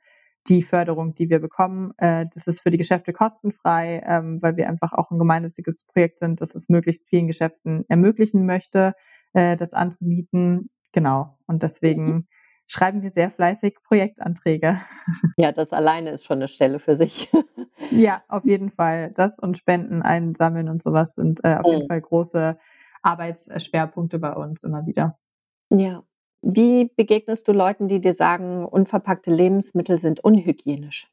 die 0.48 0.64
Förderung, 0.64 1.14
die 1.14 1.30
wir 1.30 1.40
bekommen. 1.40 1.92
Äh, 1.98 2.28
das 2.34 2.48
ist 2.48 2.62
für 2.62 2.72
die 2.72 2.78
Geschäfte 2.78 3.12
kostenfrei, 3.12 4.02
ähm, 4.06 4.40
weil 4.42 4.56
wir 4.56 4.70
einfach 4.70 4.94
auch 4.94 5.12
ein 5.12 5.20
gemeinnütziges 5.20 5.86
Projekt 5.86 6.20
sind, 6.20 6.40
das 6.40 6.56
es 6.56 6.70
möglichst 6.70 7.08
vielen 7.10 7.28
Geschäften 7.28 7.84
ermöglichen 7.90 8.46
möchte, 8.46 8.94
äh, 9.34 9.58
das 9.58 9.74
anzubieten. 9.74 10.70
Genau. 10.94 11.38
Und 11.46 11.64
deswegen 11.64 12.06
mhm 12.06 12.28
schreiben 12.70 13.02
wir 13.02 13.10
sehr 13.10 13.32
fleißig 13.32 13.78
Projektanträge. 13.84 14.80
Ja, 15.38 15.52
das 15.52 15.74
alleine 15.74 16.12
ist 16.12 16.26
schon 16.26 16.38
eine 16.38 16.48
Stelle 16.48 16.80
für 16.80 16.96
sich. 16.96 17.30
Ja, 17.92 18.22
auf 18.28 18.46
jeden 18.46 18.70
Fall. 18.70 19.12
Das 19.16 19.40
und 19.40 19.58
Spenden 19.58 20.02
einsammeln 20.02 20.68
und 20.68 20.84
sowas 20.84 21.16
sind 21.16 21.40
äh, 21.44 21.56
auf 21.56 21.66
jeden 21.66 21.88
Fall 21.88 22.02
große 22.02 22.60
Arbeitsschwerpunkte 23.02 24.20
bei 24.20 24.34
uns 24.34 24.64
immer 24.64 24.86
wieder. 24.86 25.18
Ja. 25.70 26.04
Wie 26.42 26.92
begegnest 26.96 27.48
du 27.48 27.54
Leuten, 27.54 27.88
die 27.88 28.02
dir 28.02 28.14
sagen, 28.14 28.66
unverpackte 28.66 29.32
Lebensmittel 29.32 29.98
sind 29.98 30.20
unhygienisch? 30.20 31.10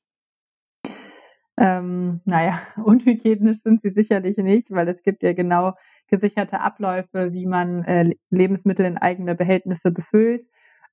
Ähm, 1.56 2.20
naja, 2.24 2.60
unhygienisch 2.84 3.62
sind 3.62 3.80
sie 3.80 3.90
sicherlich 3.90 4.36
nicht, 4.36 4.70
weil 4.70 4.88
es 4.88 5.02
gibt 5.02 5.22
ja 5.22 5.32
genau 5.32 5.74
gesicherte 6.08 6.60
Abläufe, 6.60 7.32
wie 7.32 7.46
man 7.46 7.84
äh, 7.84 8.10
Lebensmittel 8.30 8.84
in 8.84 8.98
eigene 8.98 9.34
Behältnisse 9.34 9.90
befüllt. 9.90 10.46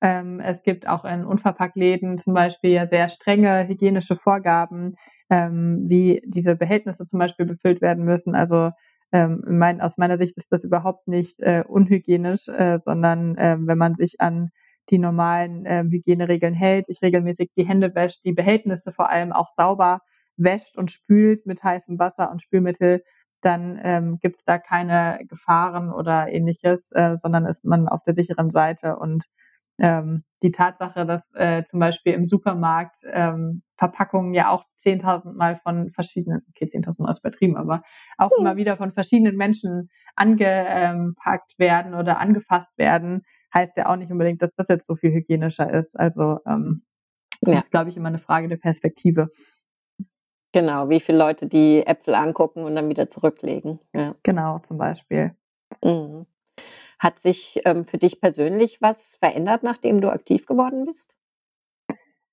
Ähm, 0.04 0.38
es 0.40 0.62
gibt 0.62 0.86
auch 0.86 1.06
in 1.06 1.24
Unverpacktläden 1.24 2.18
zum 2.18 2.34
Beispiel 2.34 2.72
ja 2.72 2.84
sehr 2.84 3.08
strenge 3.08 3.66
hygienische 3.66 4.16
Vorgaben, 4.16 4.96
ähm, 5.30 5.86
wie 5.88 6.20
diese 6.26 6.56
Behältnisse 6.56 7.06
zum 7.06 7.18
Beispiel 7.18 7.46
befüllt 7.46 7.80
werden 7.80 8.04
müssen. 8.04 8.34
Also 8.34 8.70
ähm, 9.12 9.42
mein, 9.46 9.80
aus 9.80 9.96
meiner 9.96 10.18
Sicht 10.18 10.36
ist 10.36 10.52
das 10.52 10.62
überhaupt 10.62 11.08
nicht 11.08 11.40
äh, 11.40 11.64
unhygienisch, 11.66 12.48
äh, 12.48 12.80
sondern 12.82 13.38
äh, 13.38 13.56
wenn 13.58 13.78
man 13.78 13.94
sich 13.94 14.20
an 14.20 14.50
die 14.90 14.98
normalen 14.98 15.64
äh, 15.64 15.84
Hygieneregeln 15.84 16.52
hält, 16.52 16.88
sich 16.88 17.00
regelmäßig 17.00 17.52
die 17.56 17.66
Hände 17.66 17.94
wäscht, 17.94 18.26
die 18.26 18.34
Behältnisse 18.34 18.92
vor 18.92 19.08
allem 19.08 19.32
auch 19.32 19.48
sauber 19.54 20.00
wäscht 20.36 20.76
und 20.76 20.90
spült 20.90 21.46
mit 21.46 21.64
heißem 21.64 21.98
Wasser 21.98 22.30
und 22.30 22.42
Spülmittel, 22.42 23.02
dann 23.40 23.80
ähm, 23.82 24.18
gibt 24.20 24.36
es 24.36 24.44
da 24.44 24.58
keine 24.58 25.20
Gefahren 25.28 25.90
oder 25.90 26.28
ähnliches, 26.30 26.92
äh, 26.92 27.16
sondern 27.16 27.46
ist 27.46 27.64
man 27.64 27.88
auf 27.88 28.02
der 28.02 28.12
sicheren 28.12 28.50
Seite 28.50 28.96
und 28.96 29.24
ähm, 29.78 30.24
die 30.42 30.52
Tatsache, 30.52 31.06
dass 31.06 31.22
äh, 31.34 31.64
zum 31.64 31.80
Beispiel 31.80 32.12
im 32.12 32.26
Supermarkt 32.26 32.98
ähm, 33.10 33.62
Verpackungen 33.76 34.34
ja 34.34 34.50
auch 34.50 34.64
10.000 34.84 35.32
Mal 35.32 35.56
von 35.56 35.90
verschiedenen, 35.92 36.42
okay, 36.50 36.66
10.000 36.66 37.02
Mal 37.02 37.10
ist 37.10 37.20
übertrieben, 37.20 37.56
aber 37.56 37.82
auch 38.18 38.30
mhm. 38.30 38.40
immer 38.46 38.56
wieder 38.56 38.76
von 38.76 38.92
verschiedenen 38.92 39.36
Menschen 39.36 39.88
angepackt 40.16 41.58
werden 41.58 41.94
oder 41.94 42.18
angefasst 42.18 42.76
werden, 42.76 43.22
heißt 43.52 43.76
ja 43.76 43.86
auch 43.86 43.96
nicht 43.96 44.12
unbedingt, 44.12 44.42
dass 44.42 44.54
das 44.54 44.68
jetzt 44.68 44.86
so 44.86 44.94
viel 44.94 45.12
hygienischer 45.12 45.72
ist. 45.72 45.98
Also 45.98 46.38
ähm, 46.46 46.84
ja. 47.42 47.54
das 47.54 47.64
ist, 47.64 47.70
glaube 47.70 47.90
ich, 47.90 47.96
immer 47.96 48.08
eine 48.08 48.18
Frage 48.18 48.48
der 48.48 48.56
Perspektive. 48.58 49.28
Genau, 50.52 50.88
wie 50.88 51.00
viele 51.00 51.18
Leute 51.18 51.48
die 51.48 51.84
Äpfel 51.84 52.14
angucken 52.14 52.62
und 52.62 52.76
dann 52.76 52.88
wieder 52.88 53.08
zurücklegen. 53.08 53.80
Ja. 53.92 54.14
Genau, 54.22 54.60
zum 54.60 54.78
Beispiel. 54.78 55.34
Mhm. 55.82 56.26
Hat 57.04 57.18
sich 57.18 57.60
ähm, 57.66 57.84
für 57.84 57.98
dich 57.98 58.18
persönlich 58.18 58.80
was 58.80 59.16
verändert, 59.16 59.62
nachdem 59.62 60.00
du 60.00 60.08
aktiv 60.08 60.46
geworden 60.46 60.86
bist? 60.86 61.12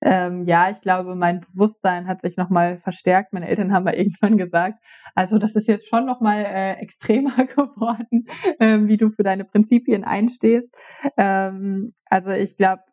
Ähm, 0.02 0.46
ja, 0.46 0.70
ich 0.70 0.80
glaube, 0.80 1.14
mein 1.14 1.42
Bewusstsein 1.42 2.08
hat 2.08 2.22
sich 2.22 2.38
nochmal 2.38 2.78
verstärkt. 2.78 3.34
Meine 3.34 3.50
Eltern 3.50 3.74
haben 3.74 3.84
mal 3.84 3.94
irgendwann 3.96 4.38
gesagt, 4.38 4.82
also 5.14 5.40
das 5.40 5.56
ist 5.56 5.68
jetzt 5.68 5.90
schon 5.90 6.06
nochmal 6.06 6.46
äh, 6.46 6.76
extremer 6.76 7.36
geworden, 7.48 8.28
äh, 8.60 8.80
wie 8.84 8.96
du 8.96 9.10
für 9.10 9.24
deine 9.24 9.44
Prinzipien 9.44 10.06
einstehst. 10.06 10.74
Ähm, 11.18 11.94
also 12.06 12.32
ich 12.32 12.56
glaube, 12.56 12.84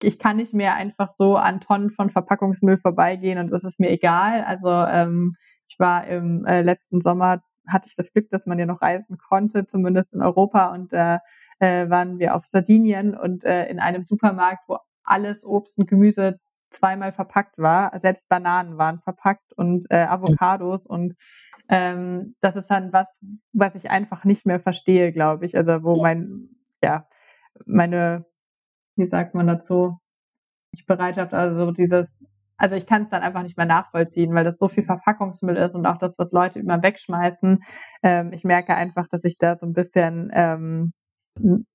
ich 0.00 0.20
kann 0.20 0.36
nicht 0.36 0.54
mehr 0.54 0.76
einfach 0.76 1.08
so 1.08 1.36
an 1.36 1.60
Tonnen 1.60 1.90
von 1.90 2.10
Verpackungsmüll 2.10 2.76
vorbeigehen 2.76 3.40
und 3.40 3.50
das 3.50 3.64
ist 3.64 3.80
mir 3.80 3.90
egal. 3.90 4.44
Also 4.44 4.70
ähm, 4.70 5.34
ich 5.66 5.76
war 5.80 6.06
im 6.06 6.44
äh, 6.44 6.62
letzten 6.62 7.00
Sommer 7.00 7.42
hatte 7.66 7.88
ich 7.88 7.96
das 7.96 8.12
Glück, 8.12 8.28
dass 8.30 8.46
man 8.46 8.58
ja 8.58 8.66
noch 8.66 8.82
reisen 8.82 9.18
konnte, 9.18 9.66
zumindest 9.66 10.14
in 10.14 10.22
Europa. 10.22 10.72
Und 10.72 10.92
da 10.92 11.20
äh, 11.58 11.88
waren 11.88 12.18
wir 12.18 12.34
auf 12.34 12.44
Sardinien 12.44 13.16
und 13.16 13.44
äh, 13.44 13.66
in 13.68 13.80
einem 13.80 14.04
Supermarkt, 14.04 14.68
wo 14.68 14.78
alles 15.04 15.44
Obst 15.44 15.78
und 15.78 15.88
Gemüse 15.88 16.38
zweimal 16.70 17.12
verpackt 17.12 17.58
war. 17.58 17.96
Selbst 17.98 18.28
Bananen 18.28 18.78
waren 18.78 19.00
verpackt 19.00 19.52
und 19.54 19.86
äh, 19.90 20.04
Avocados 20.04 20.86
und 20.86 21.14
ähm, 21.68 22.36
das 22.40 22.56
ist 22.56 22.68
dann 22.68 22.92
was, 22.92 23.08
was 23.52 23.74
ich 23.74 23.90
einfach 23.90 24.24
nicht 24.24 24.46
mehr 24.46 24.60
verstehe, 24.60 25.12
glaube 25.12 25.46
ich. 25.46 25.56
Also 25.56 25.82
wo 25.82 26.00
mein, 26.00 26.48
ja, 26.82 27.08
meine, 27.64 28.24
wie 28.96 29.06
sagt 29.06 29.34
man 29.34 29.46
dazu, 29.46 29.98
nicht 30.72 30.86
Bereitschaft, 30.86 31.34
also 31.34 31.72
dieses 31.72 32.08
also 32.58 32.74
ich 32.74 32.86
kann 32.86 33.02
es 33.02 33.10
dann 33.10 33.22
einfach 33.22 33.42
nicht 33.42 33.56
mehr 33.56 33.66
nachvollziehen, 33.66 34.34
weil 34.34 34.44
das 34.44 34.58
so 34.58 34.68
viel 34.68 34.84
Verpackungsmüll 34.84 35.56
ist 35.56 35.74
und 35.74 35.86
auch 35.86 35.98
das, 35.98 36.18
was 36.18 36.32
Leute 36.32 36.58
immer 36.58 36.82
wegschmeißen. 36.82 37.62
Ähm, 38.02 38.32
ich 38.32 38.44
merke 38.44 38.74
einfach, 38.74 39.06
dass 39.08 39.24
ich 39.24 39.38
da 39.38 39.54
so 39.56 39.66
ein 39.66 39.72
bisschen 39.72 40.30
ähm, 40.32 40.92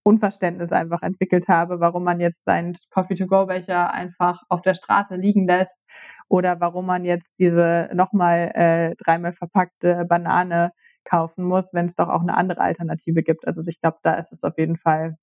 Unverständnis 0.03 0.71
einfach 0.71 1.03
entwickelt 1.03 1.47
habe, 1.47 1.79
warum 1.79 2.03
man 2.03 2.19
jetzt 2.19 2.43
seinen 2.45 2.75
Coffee-to-go-Becher 2.89 3.93
einfach 3.93 4.41
auf 4.49 4.61
der 4.61 4.73
Straße 4.73 5.15
liegen 5.15 5.45
lässt 5.47 5.79
oder 6.27 6.59
warum 6.59 6.87
man 6.87 7.05
jetzt 7.05 7.37
diese 7.39 7.89
nochmal 7.93 8.51
äh, 8.55 8.95
dreimal 8.95 9.33
verpackte 9.33 10.05
Banane 10.09 10.71
kaufen 11.03 11.43
muss, 11.45 11.73
wenn 11.73 11.85
es 11.85 11.95
doch 11.95 12.09
auch 12.09 12.21
eine 12.21 12.35
andere 12.35 12.61
Alternative 12.61 13.23
gibt. 13.23 13.45
Also 13.45 13.61
ich 13.67 13.79
glaube, 13.81 13.97
da 14.03 14.15
ist 14.15 14.31
es 14.31 14.43
auf 14.43 14.57
jeden 14.57 14.77
Fall 14.77 15.15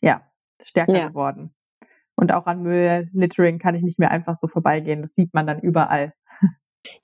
ja 0.00 0.22
stärker 0.62 0.96
ja. 0.96 1.08
geworden. 1.08 1.54
Und 2.18 2.32
auch 2.32 2.46
an 2.46 2.62
Müll-Littering 2.62 3.60
kann 3.60 3.76
ich 3.76 3.84
nicht 3.84 4.00
mehr 4.00 4.10
einfach 4.10 4.34
so 4.34 4.48
vorbeigehen. 4.48 5.02
Das 5.02 5.14
sieht 5.14 5.32
man 5.34 5.46
dann 5.46 5.60
überall. 5.60 6.12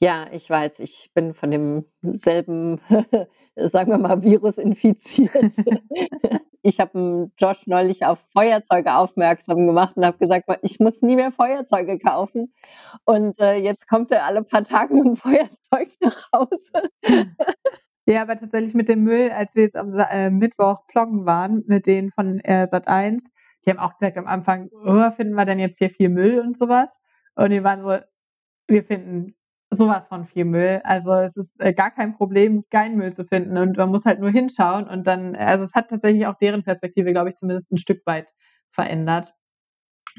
Ja, 0.01 0.27
ich 0.33 0.51
weiß, 0.51 0.81
ich 0.81 1.13
bin 1.15 1.35
von 1.35 1.53
demselben, 2.03 2.81
sagen 3.57 3.93
wir 3.93 3.99
mal, 3.99 4.25
Virus 4.25 4.59
infiziert. 4.59 5.53
ich 6.63 6.81
habe 6.81 7.31
Josh 7.39 7.65
neulich 7.69 8.05
auf 8.05 8.25
Feuerzeuge 8.33 8.93
aufmerksam 8.97 9.69
gemacht 9.69 9.97
und 9.97 10.05
habe 10.05 10.19
gesagt, 10.19 10.49
ich 10.63 10.81
muss 10.81 11.01
nie 11.01 11.15
mehr 11.15 11.31
Feuerzeuge 11.31 12.01
kaufen. 12.01 12.53
Und 13.05 13.39
äh, 13.39 13.55
jetzt 13.55 13.87
kommt 13.87 14.11
er 14.11 14.25
alle 14.25 14.43
paar 14.43 14.65
Tage 14.65 14.95
mit 14.95 15.05
dem 15.05 15.17
Feuerzeug 15.17 15.93
nach 16.01 16.29
Hause. 16.33 16.91
Ja, 18.07 18.21
aber 18.21 18.37
tatsächlich 18.37 18.75
mit 18.75 18.91
dem 18.91 19.03
Müll, 19.03 19.31
als 19.31 19.55
wir 19.55 19.63
jetzt 19.63 19.77
am 19.77 19.89
äh, 19.91 20.29
Mittwoch 20.29 20.87
ploggen 20.89 21.25
waren, 21.25 21.65
mit 21.67 21.87
denen 21.87 22.11
von 22.11 22.39
äh, 22.41 22.67
Sat 22.67 22.87
1, 22.87 23.25
die 23.65 23.71
haben 23.71 23.79
auch 23.79 23.97
gesagt 23.99 24.17
am 24.19 24.27
Anfang, 24.27 24.69
oh, 24.73 25.11
finden 25.13 25.35
wir 25.35 25.45
denn 25.45 25.59
jetzt 25.59 25.79
hier 25.79 25.91
viel 25.91 26.09
Müll 26.09 26.41
und 26.41 26.59
sowas? 26.59 26.91
Und 27.35 27.51
die 27.51 27.65
waren 27.65 27.83
so, 27.83 27.99
wir 28.69 28.85
finden 28.85 29.35
sowas 29.71 30.07
von 30.09 30.27
viel 30.27 30.45
Müll. 30.45 30.81
Also 30.85 31.13
es 31.15 31.37
ist 31.37 31.51
äh, 31.59 31.75
gar 31.75 31.91
kein 31.91 32.17
Problem, 32.17 32.65
keinen 32.71 32.97
Müll 32.97 33.13
zu 33.13 33.25
finden 33.25 33.57
und 33.59 33.77
man 33.77 33.91
muss 33.91 34.05
halt 34.05 34.21
nur 34.21 34.31
hinschauen 34.31 34.87
und 34.87 35.07
dann, 35.07 35.35
also 35.37 35.65
es 35.65 35.75
hat 35.75 35.89
tatsächlich 35.91 36.27
auch 36.27 36.39
deren 36.39 36.63
Perspektive, 36.63 37.13
glaube 37.13 37.31
ich, 37.31 37.37
zumindest 37.37 37.71
ein 37.73 37.79
Stück 37.79 38.05
weit 38.07 38.29
verändert, 38.73 39.35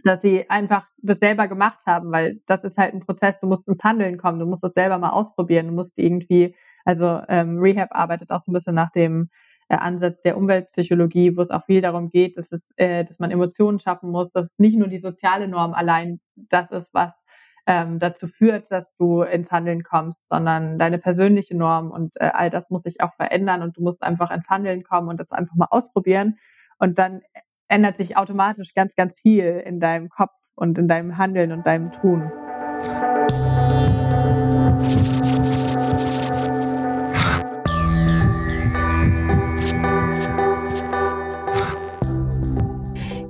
dass 0.04 0.22
sie 0.22 0.50
einfach 0.50 0.88
das 0.98 1.20
selber 1.20 1.48
gemacht 1.48 1.80
haben, 1.86 2.12
weil 2.12 2.42
das 2.48 2.64
ist 2.64 2.78
halt 2.78 2.94
ein 2.94 3.00
Prozess, 3.02 3.40
du 3.40 3.48
musst 3.48 3.68
ins 3.68 3.84
Handeln 3.84 4.18
kommen, 4.18 4.40
du 4.40 4.46
musst 4.46 4.64
das 4.64 4.74
selber 4.74 4.98
mal 4.98 5.12
ausprobieren, 5.12 5.68
du 5.68 5.74
musst 5.74 5.98
irgendwie, 5.98 6.56
also 6.84 7.22
ähm, 7.30 7.60
Rehab 7.60 7.90
arbeitet 7.92 8.32
auch 8.32 8.42
so 8.42 8.52
ein 8.52 8.54
bisschen 8.54 8.76
nach 8.76 8.92
dem 8.92 9.30
Ansatz 9.70 10.22
der 10.22 10.38
Umweltpsychologie, 10.38 11.36
wo 11.36 11.42
es 11.42 11.50
auch 11.50 11.66
viel 11.66 11.82
darum 11.82 12.10
geht, 12.10 12.38
dass, 12.38 12.52
es, 12.52 12.66
äh, 12.76 13.04
dass 13.04 13.20
man 13.20 13.32
Emotionen 13.32 13.80
schaffen 13.80 14.12
muss, 14.12 14.32
dass 14.32 14.50
nicht 14.58 14.78
nur 14.78 14.88
die 14.88 15.00
soziale 15.00 15.48
Norm 15.48 15.74
allein 15.74 16.20
das 16.36 16.72
ist, 16.72 16.94
was 16.94 17.24
ähm, 17.68 18.00
dazu 18.00 18.28
führt, 18.28 18.72
dass 18.72 18.96
du 18.96 19.24
ins 19.24 19.52
Handeln 19.52 19.84
kommst, 19.84 20.28
sondern 20.30 20.78
deine 20.78 21.00
persönliche 21.00 21.58
Norm 21.58 21.92
und 21.92 22.16
äh, 22.18 22.30
all 22.34 22.50
das 22.50 22.70
muss 22.70 22.84
sich 22.84 23.02
auch 23.02 23.14
verändern 23.16 23.64
und 23.64 23.78
du 23.78 23.82
musst 23.82 24.04
einfach 24.04 24.30
ins 24.32 24.50
Handeln 24.50 24.84
kommen 24.84 25.10
und 25.10 25.20
das 25.20 25.32
einfach 25.32 25.56
mal 25.56 25.68
ausprobieren 25.72 26.38
und 26.78 27.00
dann 27.00 27.22
ändert 27.68 27.98
sich 27.98 28.18
automatisch 28.18 28.74
ganz, 28.76 28.96
ganz 28.96 29.20
viel 29.20 29.64
in 29.66 29.80
deinem 29.80 30.10
Kopf 30.10 30.34
und 30.54 30.78
in 30.78 30.88
deinem 30.88 31.18
Handeln 31.18 31.52
und 31.52 31.66
deinem 31.66 31.92
Tun. 31.92 32.32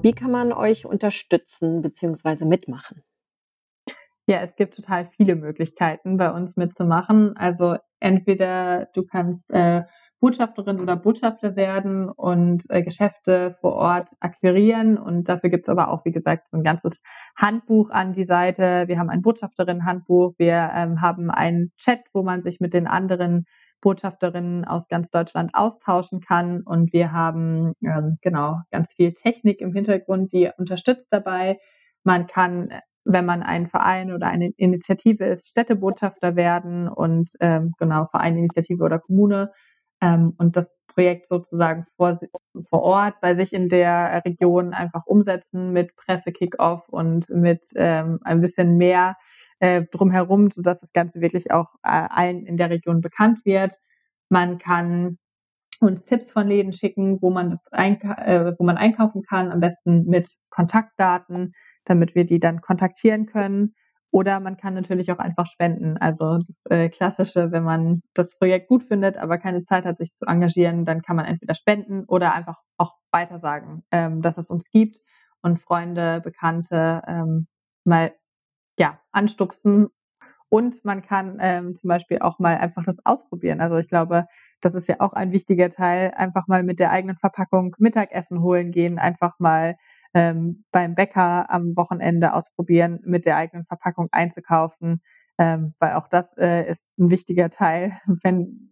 Wie 0.05 0.13
kann 0.13 0.29
man 0.29 0.53
euch 0.53 0.85
unterstützen 0.85 1.81
bzw. 1.81 2.45
mitmachen? 2.45 3.01
Ja, 4.27 4.41
es 4.41 4.55
gibt 4.55 4.75
total 4.75 5.09
viele 5.17 5.35
Möglichkeiten, 5.35 6.17
bei 6.17 6.31
uns 6.31 6.55
mitzumachen. 6.57 7.35
Also 7.35 7.77
entweder 7.99 8.87
du 8.93 9.03
kannst 9.03 9.49
äh, 9.49 9.81
Botschafterin 10.19 10.79
oder 10.79 10.95
Botschafter 10.95 11.55
werden 11.55 12.07
und 12.07 12.65
äh, 12.69 12.83
Geschäfte 12.83 13.57
vor 13.61 13.73
Ort 13.73 14.11
akquirieren. 14.19 14.99
Und 14.99 15.27
dafür 15.27 15.49
gibt 15.49 15.65
es 15.65 15.69
aber 15.69 15.89
auch, 15.89 16.05
wie 16.05 16.11
gesagt, 16.11 16.49
so 16.49 16.57
ein 16.57 16.63
ganzes 16.63 17.01
Handbuch 17.35 17.89
an 17.89 18.13
die 18.13 18.25
Seite. 18.25 18.83
Wir 18.85 18.99
haben 18.99 19.09
ein 19.09 19.23
Botschafterinnen-Handbuch. 19.23 20.35
Wir 20.37 20.69
ähm, 20.75 21.01
haben 21.01 21.31
einen 21.31 21.71
Chat, 21.77 22.01
wo 22.13 22.21
man 22.21 22.43
sich 22.43 22.59
mit 22.59 22.75
den 22.75 22.85
anderen 22.85 23.45
Botschafterinnen 23.85 24.65
aus 24.65 24.87
ganz 24.87 25.11
Deutschland 25.11 25.51
austauschen 25.53 26.19
kann. 26.19 26.63
Und 26.63 26.91
wir 26.91 27.11
haben 27.11 27.73
ähm, 27.85 28.17
genau 28.21 28.57
ganz 28.71 28.91
viel 28.93 29.13
Technik 29.13 29.61
im 29.61 29.73
Hintergrund, 29.73 30.33
die 30.33 30.49
unterstützt 30.57 31.07
dabei. 31.11 31.59
Man 32.03 32.25
kann, 32.25 32.69
wenn 33.03 33.27
man 33.27 33.43
ein 33.43 33.67
Verein 33.67 34.11
oder 34.11 34.25
eine 34.25 34.49
Initiative 34.57 35.25
ist, 35.25 35.49
Städtebotschafter 35.49 36.35
werden 36.35 36.87
und 36.89 37.29
ähm, 37.41 37.73
genau 37.77 38.07
Verein, 38.09 38.37
Initiative 38.37 38.83
oder 38.83 38.97
Kommune 38.97 39.51
ähm, 40.01 40.33
und 40.39 40.57
das 40.57 40.79
Projekt 40.87 41.27
sozusagen 41.27 41.85
vor, 41.95 42.17
vor 42.69 42.81
Ort 42.81 43.21
bei 43.21 43.35
sich 43.35 43.53
in 43.53 43.69
der 43.69 44.23
Region 44.25 44.73
einfach 44.73 45.05
umsetzen 45.05 45.73
mit 45.73 45.95
Presse-Kickoff 45.95 46.89
und 46.89 47.29
mit 47.29 47.61
ähm, 47.75 48.17
ein 48.23 48.41
bisschen 48.41 48.77
mehr 48.77 49.15
äh, 49.65 49.85
drumherum, 49.91 50.51
sodass 50.51 50.79
das 50.79 50.93
Ganze 50.93 51.21
wirklich 51.21 51.51
auch 51.51 51.73
äh, 51.83 52.07
allen 52.09 52.45
in 52.45 52.57
der 52.57 52.69
Region 52.69 53.01
bekannt 53.01 53.39
wird. 53.45 53.73
Man 54.29 54.59
kann 54.59 55.17
uns 55.79 56.03
Tipps 56.03 56.31
von 56.31 56.47
Läden 56.47 56.71
schicken, 56.71 57.19
wo 57.21 57.31
man 57.31 57.49
das 57.49 57.65
äh, 57.71 58.53
wo 58.57 58.63
man 58.63 58.77
einkaufen 58.77 59.23
kann, 59.23 59.51
am 59.51 59.59
besten 59.59 60.05
mit 60.05 60.29
Kontaktdaten, 60.51 61.53
damit 61.83 62.13
wir 62.13 62.25
die 62.25 62.39
dann 62.39 62.61
kontaktieren 62.61 63.25
können. 63.25 63.73
Oder 64.11 64.39
man 64.39 64.55
kann 64.55 64.75
natürlich 64.75 65.11
auch 65.11 65.17
einfach 65.17 65.47
spenden. 65.47 65.97
Also 65.97 66.37
das 66.37 66.57
äh, 66.69 66.89
Klassische, 66.89 67.51
wenn 67.51 67.63
man 67.63 68.01
das 68.13 68.29
Projekt 68.37 68.69
gut 68.69 68.83
findet, 68.83 69.17
aber 69.17 69.39
keine 69.39 69.63
Zeit 69.63 69.85
hat, 69.85 69.97
sich 69.97 70.11
zu 70.15 70.25
engagieren, 70.27 70.85
dann 70.85 71.01
kann 71.01 71.15
man 71.15 71.25
entweder 71.25 71.55
spenden 71.55 72.05
oder 72.05 72.33
einfach 72.33 72.59
auch 72.77 72.93
weitersagen, 73.11 73.83
ähm, 73.91 74.21
dass 74.21 74.37
es 74.37 74.49
uns 74.49 74.69
gibt 74.69 74.97
und 75.41 75.59
Freunde, 75.59 76.21
Bekannte 76.21 77.01
ähm, 77.07 77.47
mal 77.83 78.13
ja, 78.77 78.99
anstupsen. 79.11 79.89
Und 80.49 80.85
man 80.85 81.01
kann 81.01 81.37
ähm, 81.41 81.75
zum 81.75 81.89
Beispiel 81.89 82.19
auch 82.19 82.39
mal 82.39 82.57
einfach 82.57 82.83
das 82.85 83.05
ausprobieren. 83.05 83.61
Also 83.61 83.77
ich 83.77 83.89
glaube, 83.89 84.25
das 84.61 84.75
ist 84.75 84.87
ja 84.87 84.97
auch 84.99 85.13
ein 85.13 85.31
wichtiger 85.31 85.69
Teil. 85.69 86.11
Einfach 86.15 86.47
mal 86.47 86.63
mit 86.63 86.79
der 86.79 86.91
eigenen 86.91 87.17
Verpackung 87.17 87.75
Mittagessen 87.79 88.41
holen 88.41 88.71
gehen, 88.71 88.99
einfach 88.99 89.39
mal 89.39 89.75
ähm, 90.13 90.63
beim 90.71 90.95
Bäcker 90.95 91.49
am 91.51 91.75
Wochenende 91.75 92.33
ausprobieren, 92.33 93.01
mit 93.03 93.25
der 93.25 93.37
eigenen 93.37 93.65
Verpackung 93.65 94.07
einzukaufen, 94.11 95.01
ähm, 95.37 95.73
weil 95.79 95.93
auch 95.95 96.07
das 96.07 96.33
äh, 96.37 96.69
ist 96.69 96.85
ein 96.97 97.09
wichtiger 97.11 97.49
Teil. 97.49 97.93
Wenn 98.23 98.71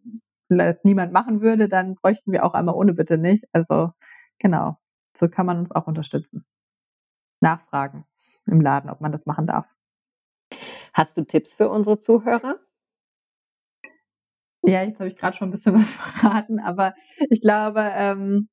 es 0.50 0.84
niemand 0.84 1.12
machen 1.12 1.42
würde, 1.42 1.68
dann 1.68 1.96
bräuchten 1.96 2.32
wir 2.32 2.46
auch 2.46 2.54
einmal 2.54 2.76
ohne 2.76 2.94
Bitte 2.94 3.18
nicht. 3.18 3.46
Also 3.52 3.92
genau, 4.40 4.78
so 5.18 5.28
kann 5.28 5.46
man 5.46 5.60
uns 5.60 5.72
auch 5.72 5.88
unterstützen. 5.88 6.46
Nachfragen 7.42 8.06
im 8.46 8.62
Laden, 8.62 8.90
ob 8.90 9.02
man 9.02 9.12
das 9.12 9.26
machen 9.26 9.48
darf. 9.48 9.66
Hast 10.94 11.18
du 11.18 11.26
Tipps 11.26 11.54
für 11.54 11.70
unsere 11.70 12.00
Zuhörer? 12.00 12.58
Ja, 14.66 14.84
jetzt 14.84 15.00
habe 15.00 15.10
ich 15.10 15.18
gerade 15.18 15.36
schon 15.36 15.50
ein 15.50 15.52
bisschen 15.52 15.74
was 15.80 15.94
verraten, 15.96 16.60
aber 16.60 16.94
ich 17.30 17.42
glaube, 17.42 17.82
ähm, 17.96 18.50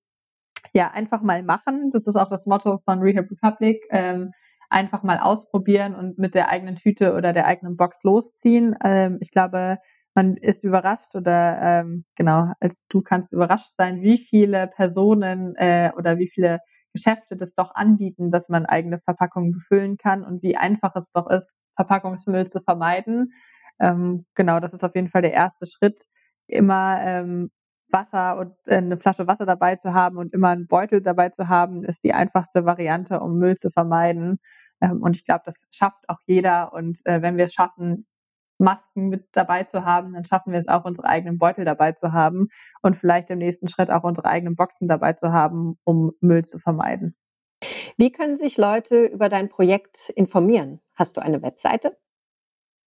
ja, 0.75 0.91
einfach 0.93 1.23
mal 1.23 1.43
machen. 1.43 1.91
Das 1.93 2.07
ist 2.07 2.17
auch 2.17 2.31
das 2.31 2.47
Motto 2.47 2.81
von 2.85 3.01
Rehab 3.03 3.27
Republic. 3.31 3.85
Ähm, 3.91 4.33
einfach 4.71 5.03
mal 5.05 5.19
ausprobieren 5.19 5.95
und 5.97 6.19
mit 6.19 6.35
der 6.35 6.49
eigenen 6.51 6.77
Tüte 6.77 7.15
oder 7.15 7.33
der 7.33 7.47
eigenen 7.47 7.77
Box 7.77 8.03
losziehen. 8.05 8.77
Ähm, 8.85 9.19
ich 9.21 9.31
glaube, 9.33 9.79
man 10.15 10.37
ist 10.37 10.65
überrascht 10.65 11.15
oder 11.17 11.61
ähm, 11.83 12.05
genau, 12.17 12.53
als 12.61 12.85
du 12.89 13.03
kannst 13.03 13.33
überrascht 13.33 13.73
sein, 13.79 14.03
wie 14.03 14.19
viele 14.19 14.69
Personen 14.69 15.57
äh, 15.57 15.93
oder 15.97 16.19
wie 16.19 16.29
viele 16.31 16.61
Geschäfte 16.95 17.37
das 17.37 17.55
doch 17.55 17.75
anbieten, 17.75 18.31
dass 18.31 18.49
man 18.49 18.67
eigene 18.67 19.01
Verpackungen 19.01 19.53
befüllen 19.53 19.97
kann 19.99 20.25
und 20.25 20.43
wie 20.43 20.57
einfach 20.57 20.95
es 20.97 21.11
doch 21.13 21.29
ist, 21.31 21.53
Verpackungsmüll 21.81 22.47
zu 22.47 22.61
vermeiden. 22.61 23.33
Ähm, 23.81 24.27
genau, 24.35 24.61
das 24.61 24.75
ist 24.75 24.85
auf 24.85 24.95
jeden 24.95 25.09
Fall 25.09 25.23
der 25.23 25.33
erste 25.33 25.67
Schritt. 25.67 26.05
Immer 26.47 26.99
ähm, 27.01 27.51
Wasser 27.91 28.39
und 28.39 28.55
äh, 28.67 28.77
eine 28.77 28.99
Flasche 28.99 29.27
Wasser 29.27 29.47
dabei 29.47 29.77
zu 29.77 29.95
haben 29.95 30.19
und 30.19 30.35
immer 30.35 30.49
einen 30.51 30.67
Beutel 30.67 31.01
dabei 31.03 31.31
zu 31.31 31.49
haben, 31.49 31.83
ist 31.85 32.05
die 32.05 32.13
einfachste 32.13 32.67
Variante, 32.67 33.21
um 33.21 33.39
Müll 33.39 33.57
zu 33.57 33.71
vermeiden. 33.71 34.39
Ähm, 34.83 35.03
und 35.03 35.17
ich 35.17 35.25
glaube, 35.25 35.43
das 35.47 35.55
schafft 35.71 36.09
auch 36.09 36.19
jeder. 36.27 36.73
Und 36.75 36.99
äh, 37.05 37.23
wenn 37.23 37.37
wir 37.39 37.47
es 37.47 37.55
schaffen, 37.55 38.07
Masken 38.59 39.09
mit 39.09 39.29
dabei 39.33 39.65
zu 39.65 39.87
haben, 39.87 40.13
dann 40.13 40.27
schaffen 40.27 40.53
wir 40.53 40.59
es 40.59 40.69
auch, 40.69 40.85
unsere 40.85 41.09
eigenen 41.09 41.39
Beutel 41.39 41.65
dabei 41.65 41.93
zu 41.93 42.13
haben 42.13 42.49
und 42.83 42.97
vielleicht 42.97 43.31
im 43.31 43.39
nächsten 43.39 43.69
Schritt 43.69 43.91
auch 43.91 44.05
unsere 44.05 44.29
eigenen 44.29 44.55
Boxen 44.57 44.87
dabei 44.87 45.15
zu 45.15 45.33
haben, 45.33 45.79
um 45.85 46.13
Müll 46.21 46.45
zu 46.45 46.59
vermeiden. 46.59 47.17
Wie 48.01 48.11
können 48.11 48.37
sich 48.39 48.57
Leute 48.57 49.05
über 49.05 49.29
dein 49.29 49.51
Projekt 49.51 50.09
informieren? 50.17 50.81
Hast 50.95 51.19
du 51.19 51.21
eine 51.21 51.43
Webseite? 51.43 51.99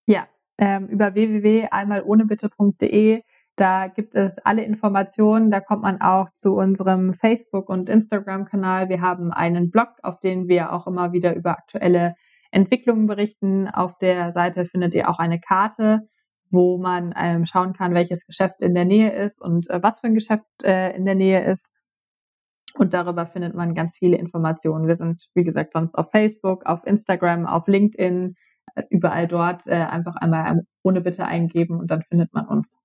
Ja, 0.08 0.28
ähm, 0.58 0.88
über 0.88 1.14
www.einmalohnebitte.de. 1.14 3.22
Da 3.56 3.88
gibt 3.90 4.16
es 4.16 4.40
alle 4.40 4.64
Informationen. 4.64 5.52
Da 5.52 5.60
kommt 5.60 5.84
man 5.84 6.02
auch 6.02 6.32
zu 6.32 6.56
unserem 6.56 7.14
Facebook- 7.14 7.70
und 7.70 7.90
Instagram-Kanal. 7.90 8.90
Wir 8.90 9.02
haben 9.02 9.32
einen 9.32 9.70
Blog, 9.70 9.90
auf 10.02 10.20
dem 10.20 10.48
wir 10.48 10.74
auch 10.74 10.88
immer 10.88 11.14
wieder 11.14 11.36
über 11.36 11.52
aktuelle 11.52 12.16
Entwicklungen 12.50 13.06
berichten. 13.06 13.68
Auf 13.68 14.00
der 14.00 14.32
Seite 14.32 14.66
findet 14.66 14.96
ihr 14.96 15.12
auch 15.12 15.20
eine 15.20 15.40
Karte, 15.40 16.10
wo 16.50 16.80
man 16.80 17.14
ähm, 17.16 17.46
schauen 17.46 17.74
kann, 17.74 17.94
welches 17.94 18.26
Geschäft 18.26 18.62
in 18.62 18.74
der 18.74 18.86
Nähe 18.86 19.12
ist 19.12 19.40
und 19.40 19.70
äh, 19.70 19.84
was 19.84 20.00
für 20.00 20.08
ein 20.08 20.16
Geschäft 20.16 20.64
äh, 20.64 20.96
in 20.96 21.06
der 21.06 21.14
Nähe 21.14 21.46
ist. 21.46 21.72
Und 22.76 22.94
darüber 22.94 23.26
findet 23.26 23.54
man 23.54 23.76
ganz 23.76 23.96
viele 23.98 24.18
Informationen. 24.18 24.88
Wir 24.88 24.96
sind, 24.96 25.28
wie 25.34 25.44
gesagt, 25.44 25.74
sonst 25.74 25.96
auf 25.96 26.10
Facebook, 26.12 26.66
auf 26.66 26.86
Instagram, 26.86 27.46
auf 27.46 27.68
LinkedIn, 27.68 28.36
äh, 28.76 28.84
überall 28.90 29.28
dort 29.28 29.68
äh, 29.68 29.74
einfach 29.74 30.16
einmal 30.16 30.66
ohne 30.84 31.02
Bitte 31.02 31.26
eingeben 31.26 31.80
und 31.80 31.92
dann 31.92 32.04
findet 32.04 32.34
man 32.34 32.48
uns. 32.48 32.78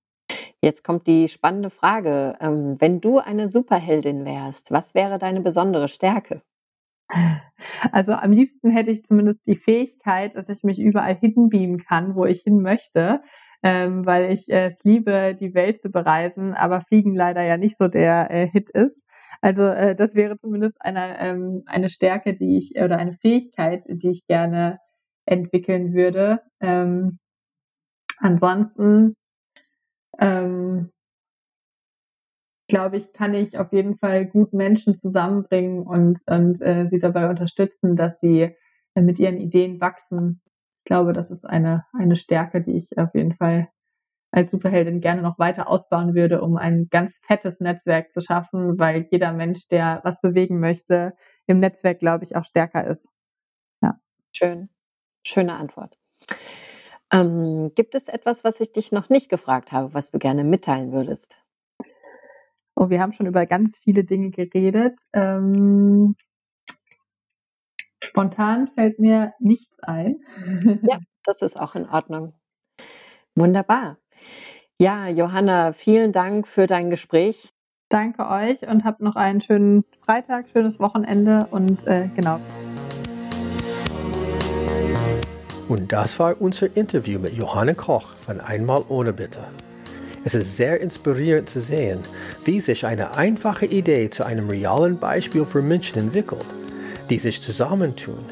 Jetzt 0.60 0.84
kommt 0.84 1.06
die 1.06 1.28
spannende 1.28 1.70
Frage. 1.70 2.36
Ähm, 2.40 2.76
wenn 2.78 3.00
du 3.00 3.18
eine 3.18 3.48
Superheldin 3.48 4.24
wärst, 4.24 4.70
was 4.70 4.94
wäre 4.94 5.18
deine 5.18 5.40
besondere 5.40 5.88
Stärke? 5.88 6.42
Also 7.90 8.12
am 8.12 8.32
liebsten 8.32 8.70
hätte 8.70 8.90
ich 8.90 9.04
zumindest 9.04 9.46
die 9.46 9.56
Fähigkeit, 9.56 10.36
dass 10.36 10.48
ich 10.48 10.62
mich 10.62 10.78
überall 10.78 11.16
hinbeamen 11.16 11.82
kann, 11.82 12.14
wo 12.14 12.24
ich 12.24 12.42
hin 12.42 12.62
möchte, 12.62 13.22
ähm, 13.62 14.06
weil 14.06 14.32
ich 14.32 14.48
äh, 14.48 14.66
es 14.66 14.78
liebe, 14.84 15.36
die 15.38 15.54
Welt 15.54 15.80
zu 15.80 15.90
bereisen, 15.90 16.54
aber 16.54 16.82
Fliegen 16.82 17.14
leider 17.14 17.42
ja 17.42 17.56
nicht 17.56 17.76
so 17.76 17.88
der 17.88 18.30
äh, 18.30 18.46
Hit 18.46 18.70
ist. 18.70 19.04
Also 19.40 19.64
äh, 19.64 19.94
das 19.94 20.14
wäre 20.14 20.38
zumindest 20.38 20.76
eine, 20.80 21.18
ähm, 21.20 21.62
eine 21.66 21.88
Stärke, 21.88 22.34
die 22.34 22.58
ich 22.58 22.76
oder 22.76 22.98
eine 22.98 23.14
Fähigkeit, 23.14 23.84
die 23.88 24.10
ich 24.10 24.26
gerne 24.26 24.78
entwickeln 25.26 25.92
würde. 25.94 26.40
Ähm, 26.60 27.18
ansonsten 28.18 29.14
ähm, 30.20 30.90
glaube 32.68 32.98
ich, 32.98 33.12
kann 33.12 33.34
ich 33.34 33.58
auf 33.58 33.72
jeden 33.72 33.96
Fall 33.96 34.26
gut 34.26 34.52
Menschen 34.52 34.94
zusammenbringen 34.94 35.86
und, 35.86 36.20
und 36.26 36.60
äh, 36.60 36.86
sie 36.86 36.98
dabei 36.98 37.28
unterstützen, 37.30 37.96
dass 37.96 38.20
sie 38.20 38.54
äh, 38.94 39.00
mit 39.00 39.18
ihren 39.18 39.38
Ideen 39.38 39.80
wachsen. 39.80 40.40
Ich 40.88 40.90
glaube, 40.90 41.12
das 41.12 41.30
ist 41.30 41.44
eine, 41.44 41.84
eine 41.92 42.16
Stärke, 42.16 42.62
die 42.62 42.78
ich 42.78 42.96
auf 42.96 43.14
jeden 43.14 43.34
Fall 43.34 43.68
als 44.30 44.50
Superheldin 44.50 45.02
gerne 45.02 45.20
noch 45.20 45.38
weiter 45.38 45.68
ausbauen 45.68 46.14
würde, 46.14 46.40
um 46.40 46.56
ein 46.56 46.88
ganz 46.88 47.18
fettes 47.26 47.60
Netzwerk 47.60 48.10
zu 48.10 48.22
schaffen, 48.22 48.78
weil 48.78 49.06
jeder 49.10 49.34
Mensch, 49.34 49.68
der 49.68 50.00
was 50.04 50.18
bewegen 50.22 50.60
möchte, 50.60 51.12
im 51.46 51.60
Netzwerk, 51.60 51.98
glaube 51.98 52.24
ich, 52.24 52.36
auch 52.36 52.44
stärker 52.46 52.86
ist. 52.86 53.06
Ja. 53.82 54.00
Schön. 54.32 54.70
Schöne 55.26 55.56
Antwort. 55.56 55.98
Ähm, 57.12 57.70
gibt 57.74 57.94
es 57.94 58.08
etwas, 58.08 58.42
was 58.42 58.58
ich 58.58 58.72
dich 58.72 58.90
noch 58.90 59.10
nicht 59.10 59.28
gefragt 59.28 59.72
habe, 59.72 59.92
was 59.92 60.10
du 60.10 60.18
gerne 60.18 60.42
mitteilen 60.42 60.92
würdest? 60.92 61.36
Oh, 62.74 62.88
wir 62.88 63.02
haben 63.02 63.12
schon 63.12 63.26
über 63.26 63.44
ganz 63.44 63.78
viele 63.78 64.04
Dinge 64.04 64.30
geredet. 64.30 64.98
Ähm, 65.12 66.16
spontan 68.18 68.68
fällt 68.74 68.98
mir 68.98 69.34
nichts 69.38 69.78
ein. 69.80 70.16
ja, 70.82 70.98
das 71.24 71.40
ist 71.40 71.60
auch 71.60 71.76
in 71.76 71.88
Ordnung. 71.88 72.34
Wunderbar. 73.36 73.98
Ja, 74.76 75.06
Johanna, 75.08 75.72
vielen 75.72 76.12
Dank 76.12 76.48
für 76.48 76.66
dein 76.66 76.90
Gespräch. 76.90 77.52
Danke 77.88 78.28
euch 78.28 78.62
und 78.68 78.84
habt 78.84 79.00
noch 79.02 79.14
einen 79.14 79.40
schönen 79.40 79.84
Freitag, 80.04 80.46
schönes 80.52 80.80
Wochenende 80.80 81.46
und 81.52 81.86
äh, 81.86 82.10
genau. 82.16 82.40
Und 85.68 85.92
das 85.92 86.18
war 86.18 86.40
unser 86.40 86.76
Interview 86.76 87.20
mit 87.20 87.34
Johanna 87.34 87.74
Koch 87.74 88.14
von 88.26 88.40
Einmal 88.40 88.82
ohne 88.88 89.12
Bitte. 89.12 89.44
Es 90.24 90.34
ist 90.34 90.56
sehr 90.56 90.80
inspirierend 90.80 91.48
zu 91.48 91.60
sehen, 91.60 92.00
wie 92.44 92.58
sich 92.58 92.84
eine 92.84 93.16
einfache 93.16 93.66
Idee 93.66 94.10
zu 94.10 94.24
einem 94.24 94.50
realen 94.50 94.98
Beispiel 94.98 95.46
für 95.46 95.62
Menschen 95.62 96.00
entwickelt, 96.00 96.46
die 97.10 97.18
sich 97.18 97.42
zusammentun, 97.42 98.24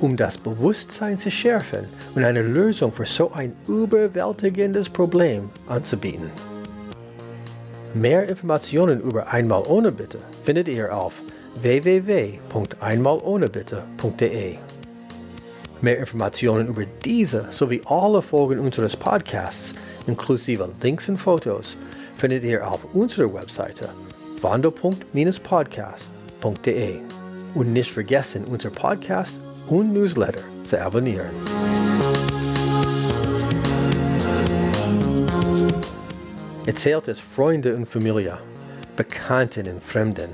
um 0.00 0.16
das 0.16 0.36
Bewusstsein 0.38 1.18
zu 1.18 1.30
schärfen 1.30 1.84
und 2.14 2.24
eine 2.24 2.42
Lösung 2.42 2.92
für 2.92 3.06
so 3.06 3.32
ein 3.32 3.54
überwältigendes 3.68 4.88
Problem 4.88 5.50
anzubieten. 5.66 6.30
Mehr 7.94 8.28
Informationen 8.28 9.00
über 9.00 9.32
Einmal 9.32 9.64
ohne 9.66 9.90
Bitte 9.92 10.18
findet 10.44 10.68
ihr 10.68 10.96
auf 10.96 11.14
www.einmalohnebitte.de. 11.60 14.56
Mehr 15.82 15.98
Informationen 15.98 16.68
über 16.68 16.84
diese 17.04 17.48
sowie 17.50 17.82
alle 17.84 18.22
Folgen 18.22 18.60
unseres 18.60 18.96
Podcasts 18.96 19.74
inklusive 20.06 20.70
Links 20.82 21.08
und 21.08 21.18
Fotos, 21.18 21.76
findet 22.16 22.44
ihr 22.44 22.68
auf 22.68 22.84
unserer 22.94 23.34
Webseite 23.34 23.88
wando.-podcast.de. 24.40 27.21
Und 27.54 27.72
nicht 27.72 27.90
vergessen, 27.90 28.44
unser 28.44 28.70
Podcast 28.70 29.36
und 29.68 29.92
Newsletter 29.92 30.40
zu 30.64 30.80
abonnieren. 30.80 31.30
Erzählt 36.64 37.08
es 37.08 37.20
Freunde 37.20 37.74
und 37.74 37.86
Familie, 37.86 38.38
Bekannten 38.96 39.68
und 39.68 39.82
Fremden. 39.82 40.30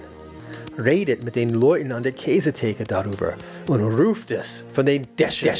Redet 0.77 1.25
mit 1.25 1.35
den 1.35 1.51
Leuten 1.51 1.91
an 1.91 2.03
der 2.03 2.13
Käsetheke 2.13 2.85
darüber 2.85 3.35
und 3.67 3.81
ruft 3.81 4.31
es 4.31 4.63
von 4.73 4.87
den 4.87 5.07
Dächern. 5.19 5.57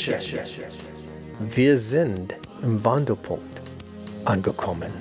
Wir 1.51 1.79
sind 1.79 2.35
im 2.63 2.85
Wandelpunkt 2.85 3.61
angekommen. 4.25 4.93